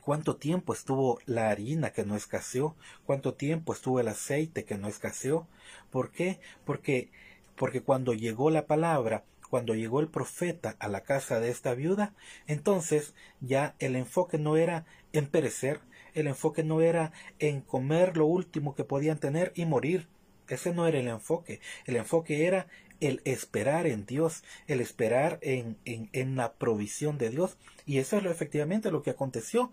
¿Cuánto 0.00 0.36
tiempo 0.36 0.72
estuvo 0.72 1.18
la 1.26 1.50
harina 1.50 1.90
que 1.90 2.04
no 2.04 2.14
escaseó? 2.14 2.76
¿Cuánto 3.04 3.34
tiempo 3.34 3.72
estuvo 3.72 3.98
el 3.98 4.06
aceite 4.06 4.64
que 4.64 4.78
no 4.78 4.86
escaseó? 4.86 5.48
¿Por 5.90 6.12
qué? 6.12 6.38
Porque, 6.64 7.10
porque 7.56 7.82
cuando 7.82 8.14
llegó 8.14 8.50
la 8.50 8.66
palabra, 8.66 9.24
cuando 9.50 9.74
llegó 9.74 9.98
el 9.98 10.08
profeta 10.08 10.76
a 10.78 10.86
la 10.86 11.00
casa 11.00 11.40
de 11.40 11.50
esta 11.50 11.74
viuda, 11.74 12.14
entonces 12.46 13.16
ya 13.40 13.74
el 13.80 13.96
enfoque 13.96 14.38
no 14.38 14.56
era 14.56 14.86
en 15.12 15.26
perecer, 15.26 15.80
el 16.14 16.28
enfoque 16.28 16.62
no 16.62 16.80
era 16.80 17.10
en 17.40 17.60
comer 17.60 18.16
lo 18.16 18.26
último 18.26 18.76
que 18.76 18.84
podían 18.84 19.18
tener 19.18 19.50
y 19.56 19.66
morir. 19.66 20.08
Ese 20.48 20.72
no 20.72 20.86
era 20.86 20.98
el 20.98 21.08
enfoque. 21.08 21.60
El 21.86 21.96
enfoque 21.96 22.46
era 22.46 22.68
el 23.00 23.20
esperar 23.24 23.86
en 23.86 24.06
Dios, 24.06 24.42
el 24.66 24.80
esperar 24.80 25.38
en, 25.42 25.78
en, 25.84 26.08
en 26.12 26.36
la 26.36 26.54
provisión 26.54 27.18
de 27.18 27.30
Dios. 27.30 27.56
Y 27.84 27.98
eso 27.98 28.16
es 28.16 28.22
lo, 28.22 28.30
efectivamente 28.30 28.90
lo 28.90 29.02
que 29.02 29.10
aconteció. 29.10 29.72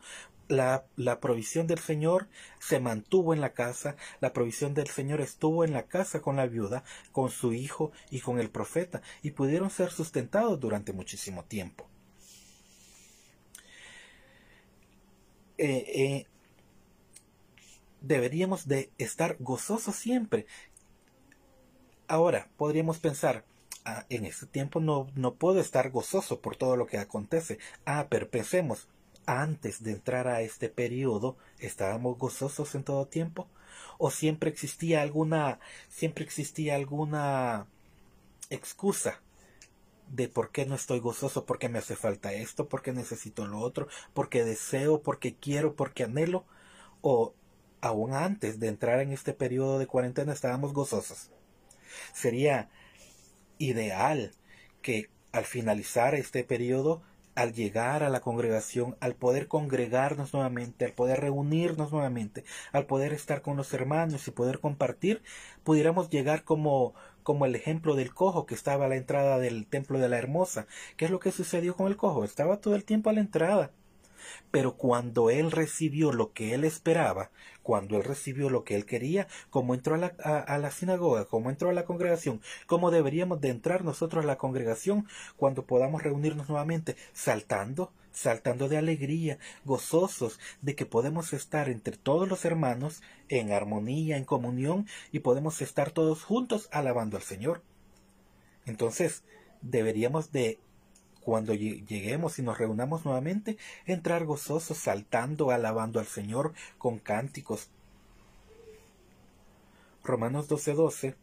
La, 0.50 0.86
la, 0.98 1.22
provisión 1.22 1.68
del 1.68 1.80
Señor 1.80 2.28
se 2.60 2.82
mantuvo 2.82 3.34
en 3.34 3.40
la 3.40 3.54
casa, 3.54 3.96
la 4.20 4.34
provisión 4.34 4.74
del 4.74 4.88
Señor 4.88 5.22
estuvo 5.22 5.64
en 5.64 5.72
la 5.72 5.84
casa 5.84 6.22
con 6.22 6.36
la 6.36 6.48
viuda, 6.48 6.84
con 7.14 7.30
su 7.30 7.54
hijo 7.54 7.94
y 8.12 8.20
con 8.20 8.40
el 8.40 8.50
profeta, 8.50 9.02
y 9.22 9.32
pudieron 9.32 9.70
ser 9.70 9.90
sustentados 9.90 10.60
durante 10.60 10.92
muchísimo 10.92 11.46
tiempo. 11.46 11.88
Eh, 15.58 15.86
eh, 15.96 16.28
deberíamos 18.02 18.68
de 18.68 18.92
estar 18.98 19.38
gozosos 19.40 19.96
siempre. 19.96 20.46
Ahora, 22.14 22.48
podríamos 22.58 23.00
pensar, 23.00 23.44
ah, 23.86 24.06
en 24.08 24.26
este 24.26 24.46
tiempo 24.46 24.80
no, 24.80 25.08
no 25.16 25.34
puedo 25.34 25.60
estar 25.60 25.90
gozoso 25.90 26.42
por 26.42 26.56
todo 26.56 26.78
lo 26.78 26.86
que 26.86 27.00
acontece. 27.00 27.58
Ah, 27.88 28.06
pero 28.08 28.30
pensemos, 28.30 28.88
antes 29.26 29.82
de 29.82 29.94
entrar 29.94 30.28
a 30.28 30.42
este 30.42 30.70
periodo, 30.70 31.38
¿estábamos 31.58 32.20
gozosos 32.20 32.76
en 32.76 32.84
todo 32.84 33.08
tiempo? 33.08 33.48
¿O 33.98 34.12
siempre 34.12 34.52
existía 34.52 35.02
alguna, 35.02 35.60
siempre 35.90 36.24
existía 36.24 36.76
alguna 36.76 37.66
excusa 38.52 39.20
de 40.08 40.28
por 40.30 40.52
qué 40.52 40.68
no 40.68 40.76
estoy 40.76 41.00
gozoso, 41.00 41.48
porque 41.48 41.68
me 41.68 41.80
hace 41.80 41.96
falta 41.96 42.32
esto, 42.32 42.70
porque 42.70 42.92
necesito 42.94 43.48
lo 43.48 43.58
otro, 43.58 43.88
porque 44.14 44.44
deseo, 44.44 45.02
porque 45.02 45.34
quiero, 45.34 45.76
porque 45.76 46.04
anhelo? 46.04 46.46
¿O 47.02 47.34
aún 47.82 48.14
antes 48.14 48.60
de 48.60 48.68
entrar 48.68 49.00
en 49.00 49.14
este 49.14 49.34
periodo 49.34 49.80
de 49.80 49.88
cuarentena 49.88 50.32
estábamos 50.32 50.74
gozosos? 50.74 51.32
Sería 52.14 52.70
ideal 53.58 54.32
que 54.82 55.10
al 55.32 55.46
finalizar 55.46 56.16
este 56.16 56.44
periodo, 56.44 57.02
al 57.36 57.54
llegar 57.54 58.04
a 58.04 58.10
la 58.10 58.22
congregación, 58.22 58.96
al 59.00 59.16
poder 59.16 59.48
congregarnos 59.48 60.34
nuevamente, 60.34 60.86
al 60.86 60.94
poder 60.94 61.22
reunirnos 61.22 61.92
nuevamente, 61.92 62.44
al 62.72 62.86
poder 62.86 63.14
estar 63.14 63.42
con 63.42 63.58
los 63.58 63.74
hermanos 63.74 64.28
y 64.28 64.32
poder 64.32 64.60
compartir, 64.60 65.24
pudiéramos 65.64 66.10
llegar 66.10 66.44
como 66.44 66.94
como 67.24 67.46
el 67.46 67.56
ejemplo 67.56 67.96
del 67.96 68.14
cojo 68.14 68.46
que 68.46 68.54
estaba 68.54 68.86
a 68.86 68.90
la 68.90 68.98
entrada 68.98 69.40
del 69.40 69.66
templo 69.66 69.98
de 69.98 70.10
la 70.10 70.18
hermosa. 70.18 70.68
¿Qué 70.98 71.06
es 71.06 71.12
lo 71.12 71.20
que 71.20 71.32
sucedió 71.32 71.76
con 71.76 71.88
el 71.88 71.98
cojo? 71.98 72.24
Estaba 72.24 72.58
todo 72.58 72.76
el 72.76 72.84
tiempo 72.84 73.10
a 73.10 73.14
la 73.14 73.22
entrada. 73.22 73.72
Pero 74.52 74.76
cuando 74.76 75.30
él 75.30 75.52
recibió 75.52 76.12
lo 76.12 76.34
que 76.34 76.54
él 76.54 76.64
esperaba, 76.64 77.32
cuando 77.62 77.98
él 77.98 78.04
recibió 78.04 78.50
lo 78.50 78.64
que 78.64 78.76
él 78.76 78.86
quería, 78.86 79.28
como 79.50 79.74
entró 79.74 79.96
a 79.96 79.98
la, 79.98 80.08
a, 80.24 80.58
la 80.58 80.72
sinagoga, 80.72 81.26
como 81.26 81.50
entró 81.50 81.70
a 81.70 81.74
la 81.74 81.86
congregación, 81.86 82.42
cómo 82.68 82.92
deberíamos 82.92 83.42
de 83.42 83.50
entrar 83.50 83.84
nosotros 83.84 84.24
a 84.24 84.28
la 84.28 84.38
congregación 84.38 85.08
cuando 85.38 85.66
podamos 85.66 86.04
reunirnos 86.04 86.50
nuevamente, 86.50 86.96
saltando, 87.14 87.92
saltando 88.12 88.70
de 88.70 88.78
alegría, 88.78 89.40
gozosos 89.66 90.40
de 90.62 90.76
que 90.76 90.86
podemos 90.86 91.34
estar 91.34 91.70
entre 91.70 91.98
todos 91.98 92.28
los 92.28 92.46
hermanos 92.46 93.02
en 93.30 93.52
armonía, 93.52 94.18
en 94.18 94.26
comunión 94.26 94.88
y 95.12 95.20
podemos 95.20 95.62
estar 95.62 95.92
todos 95.92 96.24
juntos 96.24 96.70
alabando 96.72 97.18
al 97.18 97.24
Señor. 97.24 97.64
Entonces, 98.66 99.24
deberíamos 99.62 100.32
de 100.32 100.60
cuando 101.24 101.54
lleguemos 101.54 102.40
y 102.40 102.42
nos 102.42 102.58
reunamos 102.58 103.06
nuevamente, 103.06 103.58
entrar 103.86 104.26
gozosos, 104.26 104.78
saltando, 104.78 105.52
alabando 105.52 106.00
al 106.00 106.08
Señor 106.08 106.54
con 106.78 107.00
cánticos. 107.00 107.70
Romanos 110.04 110.50
12:12. 110.50 111.16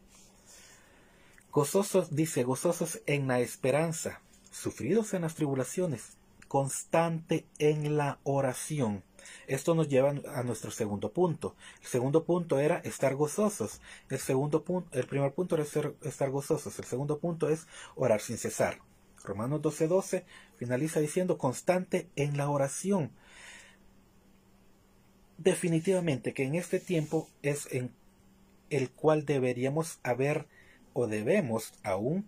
Gozosos, 1.51 2.15
dice, 2.15 2.43
gozosos 2.43 3.01
en 3.05 3.27
la 3.27 3.41
esperanza, 3.41 4.21
sufridos 4.51 5.13
en 5.13 5.23
las 5.23 5.35
tribulaciones, 5.35 6.17
constante 6.47 7.45
en 7.59 7.97
la 7.97 8.19
oración. 8.23 9.03
Esto 9.47 9.75
nos 9.75 9.87
lleva 9.87 10.13
a 10.33 10.43
nuestro 10.43 10.71
segundo 10.71 11.11
punto. 11.11 11.55
El 11.81 11.87
segundo 11.87 12.23
punto 12.23 12.57
era 12.59 12.77
estar 12.79 13.15
gozosos. 13.15 13.81
El 14.09 14.19
segundo 14.19 14.63
punto, 14.63 14.97
el 14.97 15.05
primer 15.05 15.33
punto 15.33 15.55
era 15.55 15.65
estar 16.01 16.29
gozosos. 16.29 16.79
El 16.79 16.85
segundo 16.85 17.19
punto 17.19 17.49
es 17.49 17.67
orar 17.95 18.21
sin 18.21 18.37
cesar. 18.37 18.79
Romanos 19.23 19.61
12:12 19.61 20.23
finaliza 20.57 20.99
diciendo 20.99 21.37
constante 21.37 22.09
en 22.15 22.37
la 22.37 22.49
oración. 22.49 23.11
Definitivamente 25.37 26.33
que 26.33 26.43
en 26.43 26.55
este 26.55 26.79
tiempo 26.79 27.27
es 27.41 27.67
en 27.71 27.91
el 28.69 28.89
cual 28.89 29.25
deberíamos 29.25 29.99
haber 30.03 30.47
o 30.93 31.07
debemos 31.07 31.73
aún 31.83 32.27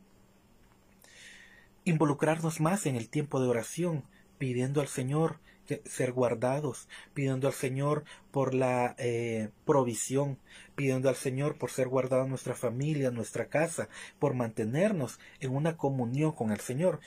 involucrarnos 1.85 2.59
más 2.59 2.85
en 2.85 2.95
el 2.95 3.09
tiempo 3.09 3.41
de 3.41 3.47
oración, 3.47 4.03
pidiendo 4.37 4.81
al 4.81 4.87
Señor 4.87 5.39
ser 5.85 6.11
guardados, 6.11 6.87
pidiendo 7.13 7.47
al 7.47 7.53
Señor 7.53 8.03
por 8.31 8.53
la 8.53 8.95
eh, 8.97 9.49
provisión, 9.65 10.37
pidiendo 10.75 11.09
al 11.09 11.15
Señor 11.15 11.57
por 11.57 11.71
ser 11.71 11.87
guardada 11.87 12.25
nuestra 12.25 12.55
familia, 12.55 13.11
nuestra 13.11 13.47
casa, 13.47 13.89
por 14.19 14.33
mantenernos 14.33 15.19
en 15.39 15.55
una 15.55 15.77
comunión 15.77 16.31
con 16.31 16.51
el 16.51 16.59
Señor. 16.59 16.99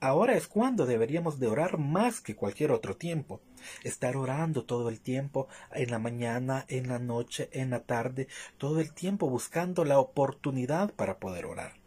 Ahora 0.00 0.34
es 0.34 0.48
cuando 0.48 0.84
deberíamos 0.84 1.38
de 1.40 1.46
orar 1.46 1.78
más 1.78 2.20
que 2.20 2.36
cualquier 2.36 2.72
otro 2.72 2.96
tiempo. 2.96 3.40
Estar 3.84 4.16
orando 4.16 4.64
todo 4.64 4.90
el 4.90 5.00
tiempo, 5.00 5.48
en 5.72 5.90
la 5.90 5.98
mañana, 5.98 6.66
en 6.68 6.88
la 6.88 6.98
noche, 6.98 7.48
en 7.52 7.70
la 7.70 7.80
tarde, 7.80 8.28
todo 8.58 8.80
el 8.80 8.92
tiempo 8.92 9.30
buscando 9.30 9.84
la 9.84 9.98
oportunidad 9.98 10.92
para 10.92 11.18
poder 11.18 11.46
orar 11.46 11.83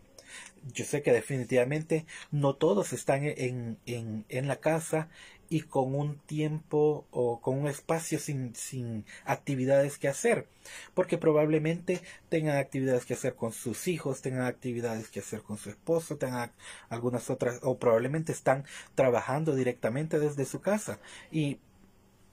yo 0.73 0.85
sé 0.85 1.01
que 1.01 1.11
definitivamente 1.11 2.05
no 2.31 2.55
todos 2.55 2.93
están 2.93 3.23
en, 3.23 3.77
en, 3.85 4.25
en, 4.29 4.47
la 4.47 4.57
casa 4.57 5.09
y 5.49 5.61
con 5.61 5.95
un 5.95 6.17
tiempo 6.19 7.05
o 7.11 7.39
con 7.39 7.57
un 7.57 7.67
espacio 7.67 8.19
sin, 8.19 8.53
sin 8.55 9.05
actividades 9.25 9.97
que 9.97 10.07
hacer, 10.07 10.47
porque 10.93 11.17
probablemente 11.17 12.01
tengan 12.29 12.57
actividades 12.57 13.05
que 13.05 13.13
hacer 13.13 13.35
con 13.35 13.53
sus 13.53 13.87
hijos, 13.87 14.21
tengan 14.21 14.45
actividades 14.45 15.09
que 15.09 15.21
hacer 15.21 15.41
con 15.41 15.57
su 15.57 15.69
esposo, 15.69 16.17
tengan 16.17 16.51
algunas 16.89 17.29
otras, 17.29 17.59
o 17.61 17.77
probablemente 17.77 18.31
están 18.31 18.65
trabajando 18.95 19.55
directamente 19.55 20.19
desde 20.19 20.45
su 20.45 20.59
casa 20.59 20.99
y 21.31 21.59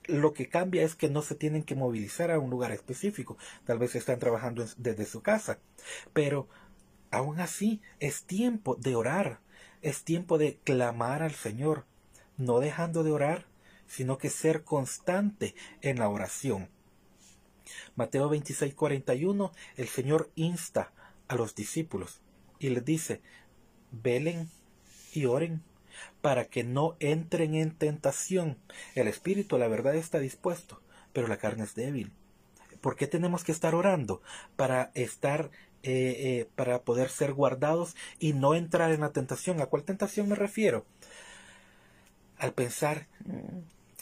lo 0.07 0.33
que 0.35 0.49
cambia 0.49 0.83
es 0.83 0.95
que 0.95 1.09
no 1.09 1.23
se 1.23 1.35
tienen 1.35 1.63
que 1.63 1.75
movilizar 1.75 2.31
a 2.31 2.39
un 2.39 2.51
lugar 2.51 2.73
específico. 2.73 3.39
Tal 3.65 3.79
vez 3.79 3.95
están 3.95 4.19
trabajando 4.19 4.67
desde 4.77 5.07
su 5.07 5.23
casa. 5.23 5.59
Pero 6.13 6.47
aún 7.15 7.41
así 7.41 7.81
es 8.01 8.25
tiempo 8.25 8.77
de 8.77 8.97
orar. 8.97 9.41
Es 9.83 10.05
tiempo 10.05 10.39
de 10.39 10.59
clamar 10.65 11.23
al 11.23 11.35
Señor. 11.35 11.85
No 12.37 12.59
dejando 12.61 13.03
de 13.03 13.13
orar, 13.13 13.47
sino 13.87 14.19
que 14.19 14.31
ser 14.31 14.65
constante 14.65 15.55
en 15.83 15.99
la 15.99 16.09
oración. 16.09 16.69
Mateo 17.97 18.29
26, 18.29 18.75
41, 18.75 19.53
el 19.77 19.89
Señor 19.89 20.31
insta 20.35 20.93
a 21.29 21.37
los 21.37 21.55
discípulos 21.55 22.21
y 22.59 22.71
les 22.71 22.85
dice, 22.85 23.23
velen 23.91 24.51
y 25.13 25.27
oren 25.27 25.63
para 26.21 26.47
que 26.47 26.65
no 26.65 26.97
entren 26.99 27.55
en 27.55 27.73
tentación. 27.73 28.59
El 28.95 29.09
espíritu, 29.09 29.59
la 29.59 29.69
verdad, 29.69 29.95
está 29.95 30.19
dispuesto, 30.19 30.81
pero 31.13 31.29
la 31.29 31.37
carne 31.37 31.65
es 31.65 31.75
débil. 31.75 32.13
¿Por 32.81 32.97
qué 32.97 33.07
tenemos 33.07 33.45
que 33.45 33.53
estar 33.53 33.75
orando? 33.75 34.21
Para 34.57 34.91
estar, 34.95 35.51
eh, 35.85 36.41
eh, 36.41 36.49
para 36.57 36.83
poder 36.83 37.11
ser 37.11 37.35
guardados 37.35 37.95
y 38.19 38.33
no 38.33 38.55
entrar 38.55 38.91
en 38.93 39.03
la 39.03 39.13
tentación. 39.13 39.61
¿A 39.61 39.67
cuál 39.67 39.85
tentación 39.85 40.29
me 40.29 40.35
refiero? 40.35 40.87
Al 42.39 42.53
pensar, 42.53 43.07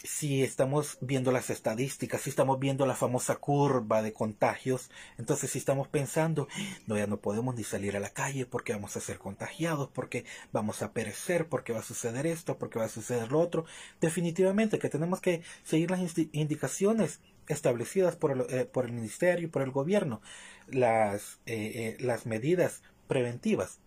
si 0.05 0.43
estamos 0.43 0.99
viendo 1.01 1.33
las 1.33 1.51
estadísticas, 1.51 2.23
si 2.23 2.31
estamos 2.31 2.59
viendo 2.59 2.87
la 2.87 2.95
famosa 2.95 3.37
curva 3.37 4.03
de 4.03 4.13
contagios, 4.13 4.91
entonces 5.19 5.51
si 5.51 5.59
estamos 5.59 5.89
pensando, 5.89 6.49
no, 6.87 6.97
ya 6.97 7.07
no 7.07 7.19
podemos 7.19 7.55
ni 7.55 7.65
salir 7.65 7.97
a 7.97 8.01
la 8.01 8.11
calle 8.11 8.47
porque 8.47 8.73
vamos 8.73 8.97
a 8.97 9.01
ser 9.01 9.19
contagiados, 9.19 9.89
porque 9.93 10.25
vamos 10.53 10.83
a 10.83 10.93
perecer, 10.93 11.49
porque 11.49 11.73
va 11.73 11.81
a 11.81 11.85
suceder 11.85 12.27
esto, 12.27 12.59
porque 12.59 12.79
va 12.79 12.87
a 12.87 12.89
suceder 12.89 13.31
lo 13.31 13.41
otro, 13.41 13.65
definitivamente 14.01 14.79
que 14.79 14.89
tenemos 14.89 15.21
que 15.21 15.43
seguir 15.63 15.91
las 15.91 16.01
indicaciones 16.33 17.21
establecidas 17.49 18.17
por 18.17 18.33
el, 18.33 18.41
eh, 18.51 18.65
por 18.65 18.85
el 18.85 18.93
ministerio, 18.93 19.51
por 19.51 19.63
el 19.63 19.71
gobierno, 19.71 20.21
las, 20.69 21.41
eh, 21.47 21.97
eh, 21.97 21.97
las 22.01 22.27
medidas 22.27 22.83
preventivas. 23.09 23.81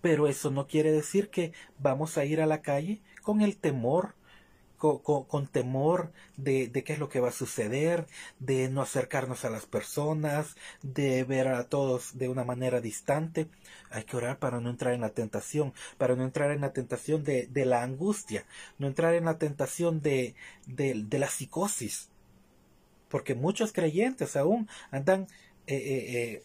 Pero 0.00 0.28
eso 0.28 0.50
no 0.50 0.66
quiere 0.66 0.92
decir 0.92 1.30
que 1.30 1.52
vamos 1.78 2.16
a 2.18 2.24
ir 2.24 2.40
a 2.40 2.46
la 2.46 2.62
calle 2.62 3.00
con 3.22 3.40
el 3.40 3.56
temor 3.56 4.14
con, 4.76 5.46
temor 5.46 6.12
de, 6.36 6.68
de, 6.68 6.84
qué 6.84 6.92
es 6.92 6.98
lo 6.98 7.08
que 7.08 7.20
va 7.20 7.28
a 7.28 7.32
suceder, 7.32 8.06
de 8.38 8.68
no 8.68 8.82
acercarnos 8.82 9.44
a 9.44 9.50
las 9.50 9.66
personas, 9.66 10.56
de 10.82 11.24
ver 11.24 11.48
a 11.48 11.64
todos 11.64 12.18
de 12.18 12.28
una 12.28 12.44
manera 12.44 12.80
distante. 12.80 13.48
Hay 13.90 14.04
que 14.04 14.16
orar 14.16 14.38
para 14.38 14.60
no 14.60 14.70
entrar 14.70 14.94
en 14.94 15.00
la 15.00 15.10
tentación, 15.10 15.72
para 15.98 16.16
no 16.16 16.24
entrar 16.24 16.50
en 16.50 16.60
la 16.60 16.72
tentación 16.72 17.24
de, 17.24 17.46
de 17.46 17.64
la 17.64 17.82
angustia, 17.82 18.44
no 18.78 18.86
entrar 18.86 19.14
en 19.14 19.24
la 19.24 19.38
tentación 19.38 20.02
de, 20.02 20.34
de, 20.66 21.18
la 21.18 21.28
psicosis. 21.28 22.08
Porque 23.08 23.34
muchos 23.34 23.72
creyentes 23.72 24.36
aún 24.36 24.68
andan 24.90 25.22
eh, 25.66 25.76
eh, 25.76 26.16
eh, 26.16 26.42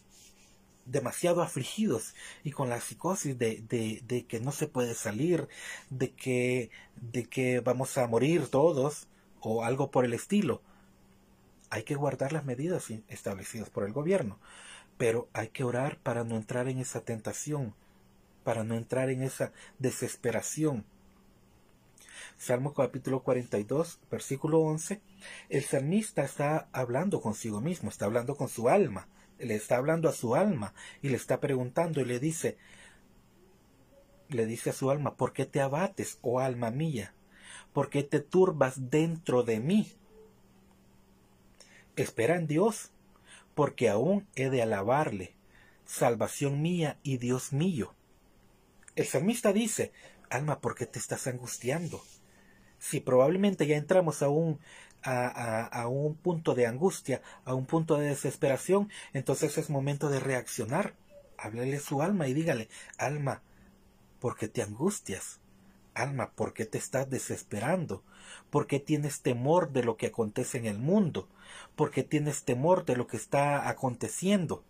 demasiado 0.85 1.41
afligidos 1.41 2.15
y 2.43 2.51
con 2.51 2.69
la 2.69 2.79
psicosis 2.79 3.37
de, 3.37 3.63
de, 3.67 4.01
de, 4.05 4.25
que 4.25 4.39
no 4.39 4.51
se 4.51 4.67
puede 4.67 4.93
salir, 4.93 5.47
de 5.89 6.11
que, 6.11 6.69
de 6.95 7.25
que 7.25 7.59
vamos 7.59 7.97
a 7.97 8.07
morir 8.07 8.47
todos 8.47 9.07
o 9.39 9.63
algo 9.63 9.91
por 9.91 10.05
el 10.05 10.13
estilo. 10.13 10.61
Hay 11.69 11.83
que 11.83 11.95
guardar 11.95 12.33
las 12.33 12.45
medidas 12.45 12.89
establecidas 13.07 13.69
por 13.69 13.85
el 13.85 13.93
gobierno, 13.93 14.39
pero 14.97 15.29
hay 15.33 15.49
que 15.49 15.63
orar 15.63 15.97
para 15.97 16.23
no 16.23 16.35
entrar 16.35 16.67
en 16.67 16.79
esa 16.79 17.01
tentación, 17.01 17.73
para 18.43 18.63
no 18.63 18.75
entrar 18.75 19.09
en 19.09 19.23
esa 19.23 19.53
desesperación. 19.79 20.85
Salmo 22.37 22.73
capítulo 22.73 23.21
42, 23.21 23.99
versículo 24.09 24.59
11, 24.61 24.99
el 25.49 25.63
salmista 25.63 26.23
está 26.23 26.67
hablando 26.71 27.21
consigo 27.21 27.61
mismo, 27.61 27.89
está 27.89 28.05
hablando 28.05 28.35
con 28.35 28.49
su 28.49 28.67
alma 28.67 29.07
le 29.43 29.55
está 29.55 29.77
hablando 29.77 30.09
a 30.09 30.13
su 30.13 30.35
alma 30.35 30.73
y 31.01 31.09
le 31.09 31.17
está 31.17 31.39
preguntando 31.39 32.01
y 32.01 32.05
le 32.05 32.19
dice, 32.19 32.57
le 34.29 34.45
dice 34.45 34.69
a 34.69 34.73
su 34.73 34.89
alma, 34.91 35.15
¿por 35.15 35.33
qué 35.33 35.45
te 35.45 35.61
abates, 35.61 36.19
oh 36.21 36.39
alma 36.39 36.71
mía? 36.71 37.13
¿Por 37.73 37.89
qué 37.89 38.03
te 38.03 38.19
turbas 38.19 38.89
dentro 38.89 39.43
de 39.43 39.59
mí? 39.59 39.91
Espera 41.95 42.35
en 42.35 42.47
Dios, 42.47 42.91
porque 43.55 43.89
aún 43.89 44.27
he 44.35 44.49
de 44.49 44.61
alabarle, 44.61 45.35
salvación 45.85 46.61
mía 46.61 46.99
y 47.03 47.17
Dios 47.17 47.53
mío. 47.53 47.95
El 48.95 49.05
salmista 49.05 49.53
dice, 49.53 49.91
alma, 50.29 50.59
¿por 50.59 50.75
qué 50.75 50.85
te 50.85 50.99
estás 50.99 51.27
angustiando? 51.27 52.01
Si 52.79 52.99
probablemente 52.99 53.67
ya 53.67 53.77
entramos 53.77 54.21
a 54.21 54.29
un, 54.29 54.59
a, 55.03 55.87
un 55.87 56.15
punto 56.15 56.55
de 56.55 56.67
angustia, 56.67 57.21
a 57.45 57.53
un 57.53 57.65
punto 57.65 57.97
de 57.97 58.09
desesperación, 58.09 58.89
entonces 59.13 59.57
es 59.57 59.69
momento 59.69 60.09
de 60.09 60.19
reaccionar. 60.19 60.93
Háblele 61.37 61.79
su 61.79 62.01
alma 62.01 62.27
y 62.27 62.33
dígale, 62.33 62.69
alma, 62.97 63.41
¿por 64.19 64.37
qué 64.37 64.47
te 64.47 64.61
angustias? 64.61 65.39
Alma, 65.93 66.31
¿por 66.31 66.53
qué 66.53 66.65
te 66.65 66.77
estás 66.77 67.09
desesperando? 67.09 68.03
¿Por 68.49 68.67
qué 68.67 68.79
tienes 68.79 69.21
temor 69.21 69.71
de 69.71 69.83
lo 69.83 69.97
que 69.97 70.07
acontece 70.07 70.57
en 70.57 70.65
el 70.65 70.77
mundo? 70.77 71.27
¿Por 71.75 71.91
qué 71.91 72.03
tienes 72.03 72.43
temor 72.43 72.85
de 72.85 72.95
lo 72.95 73.07
que 73.07 73.17
está 73.17 73.67
aconteciendo? 73.67 74.63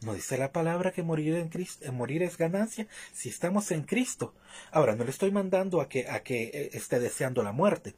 ¿No 0.00 0.14
dice 0.14 0.36
la 0.36 0.50
palabra 0.50 0.90
que 0.90 1.04
morir, 1.04 1.36
en 1.36 1.48
Cristo, 1.48 1.92
morir 1.92 2.24
es 2.24 2.36
ganancia? 2.36 2.88
Si 3.12 3.28
estamos 3.28 3.70
en 3.70 3.84
Cristo. 3.84 4.34
Ahora, 4.72 4.96
no 4.96 5.04
le 5.04 5.10
estoy 5.10 5.30
mandando 5.30 5.80
a 5.80 5.88
que, 5.88 6.08
a 6.08 6.24
que 6.24 6.44
eh, 6.44 6.70
esté 6.72 6.98
deseando 6.98 7.44
la 7.44 7.52
muerte 7.52 7.94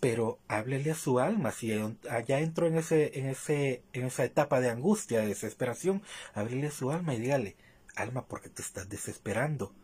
pero 0.00 0.38
háblele 0.48 0.90
a 0.90 0.94
su 0.94 1.20
alma. 1.20 1.52
Si 1.52 1.72
allá 2.10 2.40
entró 2.40 2.66
en, 2.66 2.76
ese, 2.76 3.18
en, 3.18 3.26
ese, 3.26 3.82
en 3.92 4.06
esa 4.06 4.24
etapa 4.24 4.60
de 4.60 4.70
angustia, 4.70 5.20
de 5.20 5.28
desesperación, 5.28 6.02
háblele 6.34 6.68
a 6.68 6.72
su 6.72 6.90
alma 6.90 7.14
y 7.14 7.20
dígale, 7.20 7.56
alma, 7.94 8.26
¿por 8.26 8.40
qué 8.40 8.48
te 8.48 8.62
estás 8.62 8.88
desesperando? 8.88 9.74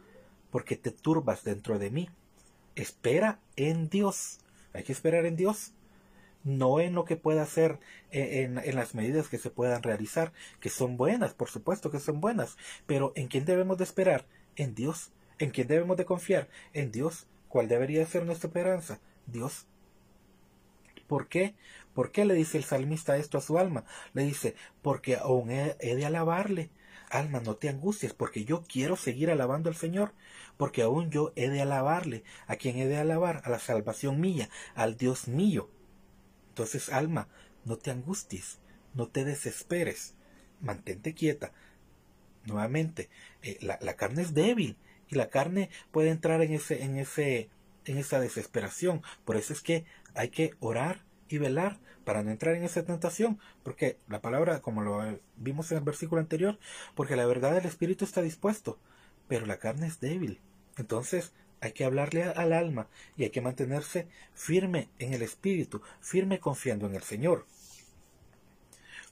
¿Por 0.51 0.65
qué 0.65 0.77
te 0.77 0.91
turbas 0.91 1.45
dentro 1.45 1.79
de 1.79 1.91
mí? 1.91 2.09
Espera 2.75 3.41
en 3.57 3.91
Dios. 3.91 4.39
Hay 4.73 4.85
que 4.85 4.93
esperar 4.93 5.27
en 5.27 5.37
Dios. 5.37 5.73
No 6.45 6.81
en 6.81 6.95
lo 6.95 7.05
que 7.05 7.17
pueda 7.17 7.43
hacer, 7.43 7.81
e, 8.11 8.43
en, 8.43 8.59
en 8.59 8.77
las 8.77 8.95
medidas 8.95 9.29
que 9.29 9.37
se 9.37 9.51
puedan 9.51 9.83
realizar, 9.83 10.33
que 10.61 10.71
son 10.71 10.97
buenas, 10.97 11.35
por 11.35 11.51
supuesto 11.51 11.91
que 11.91 11.99
son 11.99 12.21
buenas, 12.21 12.57
pero 12.87 13.13
¿en 13.17 13.27
quién 13.27 13.45
debemos 13.45 13.79
de 13.79 13.85
esperar? 13.85 14.27
En 14.55 14.75
Dios. 14.75 15.11
¿En 15.39 15.51
quién 15.51 15.67
debemos 15.67 15.97
de 15.97 16.05
confiar? 16.05 16.49
En 16.73 16.93
Dios. 16.93 17.27
¿Cuál 17.49 17.69
debería 17.69 18.07
ser 18.07 18.25
nuestra 18.25 18.47
esperanza? 18.49 19.01
Dios. 19.27 19.67
¿Por 21.07 21.29
qué? 21.29 21.55
¿Por 21.95 22.13
qué 22.13 22.25
le 22.25 22.35
dice 22.35 22.59
el 22.59 22.65
salmista 22.65 23.17
esto 23.17 23.39
a 23.39 23.41
su 23.41 23.59
alma? 23.59 23.85
Le 24.13 24.25
dice, 24.25 24.55
porque 24.83 25.17
aún 25.17 25.51
he, 25.51 25.77
de 25.81 26.05
alabarle. 26.05 26.71
Alma, 27.09 27.41
no 27.41 27.57
te 27.57 27.69
angusties, 27.69 28.13
porque 28.13 28.45
yo 28.45 28.65
quiero 28.65 28.97
seguir 28.97 29.31
alabando 29.31 29.71
al 29.71 29.77
Señor, 29.77 30.13
porque 30.57 30.83
aún 30.83 31.11
yo 31.11 31.33
he 31.37 31.49
de 31.49 31.63
alabarle. 31.63 32.25
¿A 32.47 32.57
quién 32.57 32.79
he 32.79 32.87
de 32.87 32.99
alabar? 32.99 33.43
A 33.45 33.51
la 33.51 33.61
salvación 33.61 34.21
mía, 34.21 34.51
al 34.75 34.97
Dios 34.97 35.29
mío. 35.29 35.71
Entonces, 36.49 36.91
alma, 36.91 37.29
no 37.65 37.79
te 37.79 37.91
angusties, 37.91 38.59
no 38.95 39.09
te 39.09 39.25
desesperes, 39.25 40.15
mantente 40.61 41.15
quieta. 41.15 41.53
Nuevamente, 42.45 43.09
eh, 43.43 43.59
la, 43.61 43.79
la, 43.81 43.97
carne 43.97 44.23
es 44.23 44.35
débil 44.35 44.77
y 45.09 45.15
la 45.15 45.31
carne 45.31 45.71
puede 45.91 46.11
entrar 46.11 46.43
en 46.43 46.53
ese, 46.53 46.83
en 46.83 46.97
ese, 46.97 47.51
en 47.85 47.99
esa 47.99 48.21
desesperación. 48.21 49.03
Por 49.25 49.37
eso 49.37 49.53
es 49.53 49.63
que 49.63 49.85
hay 50.17 50.31
que 50.31 50.55
orar 50.61 51.05
y 51.29 51.39
velar 51.39 51.79
para 52.05 52.23
no 52.23 52.31
entrar 52.31 52.55
en 52.55 52.65
esa 52.65 52.85
tentación, 52.85 53.39
porque 53.63 53.99
la 54.09 54.21
palabra, 54.21 54.61
como 54.61 54.83
lo 54.83 55.19
vimos 55.37 55.71
en 55.71 55.79
el 55.79 55.85
versículo 55.85 56.21
anterior, 56.21 56.59
porque 56.95 57.17
la 57.17 57.27
verdad 57.27 57.55
del 57.55 57.67
Espíritu 57.67 58.05
está 58.05 58.23
dispuesto, 58.23 58.79
pero 59.29 59.45
la 59.47 59.59
carne 59.59 59.87
es 59.87 60.01
débil. 60.01 60.41
Entonces 60.77 61.33
hay 61.61 61.73
que 61.73 61.85
hablarle 61.85 62.25
al 62.25 62.53
alma 62.53 62.89
y 63.17 63.25
hay 63.25 63.31
que 63.31 63.41
mantenerse 63.41 64.09
firme 64.35 64.89
en 64.99 65.15
el 65.15 65.23
Espíritu, 65.23 65.83
firme 66.01 66.39
confiando 66.39 66.87
en 66.87 66.95
el 66.95 67.03
Señor. 67.03 67.45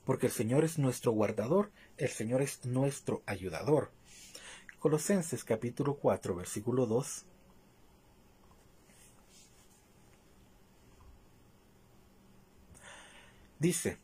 Porque 0.04 0.26
el 0.26 0.32
Señor 0.32 0.64
es 0.64 0.78
nuestro 0.78 1.12
guardador, 1.12 1.70
el 1.96 2.10
Señor 2.10 2.42
es 2.42 2.64
nuestro 2.64 3.22
ayudador. 3.26 3.90
Colosenses 4.78 5.44
capítulo 5.44 5.96
4, 5.96 6.34
versículo 6.34 6.86
2 6.86 7.26
Dice, 13.64 13.96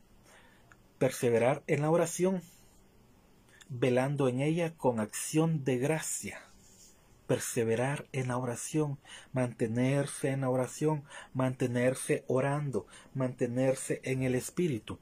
perseverar 0.99 1.63
en 1.67 1.83
la 1.83 1.91
oración, 1.91 2.41
velando 3.69 4.27
en 4.27 4.41
ella 4.41 4.75
con 4.75 5.01
acción 5.01 5.65
de 5.65 5.77
gracia. 5.77 6.41
Perseverar 7.27 8.07
en 8.13 8.29
la 8.29 8.39
oración, 8.39 8.99
mantenerse 9.35 10.31
en 10.31 10.41
la 10.41 10.49
oración, 10.49 11.05
mantenerse 11.35 12.25
orando, 12.27 12.87
mantenerse 13.13 14.01
en 14.03 14.23
el 14.23 14.35
Espíritu. 14.35 14.99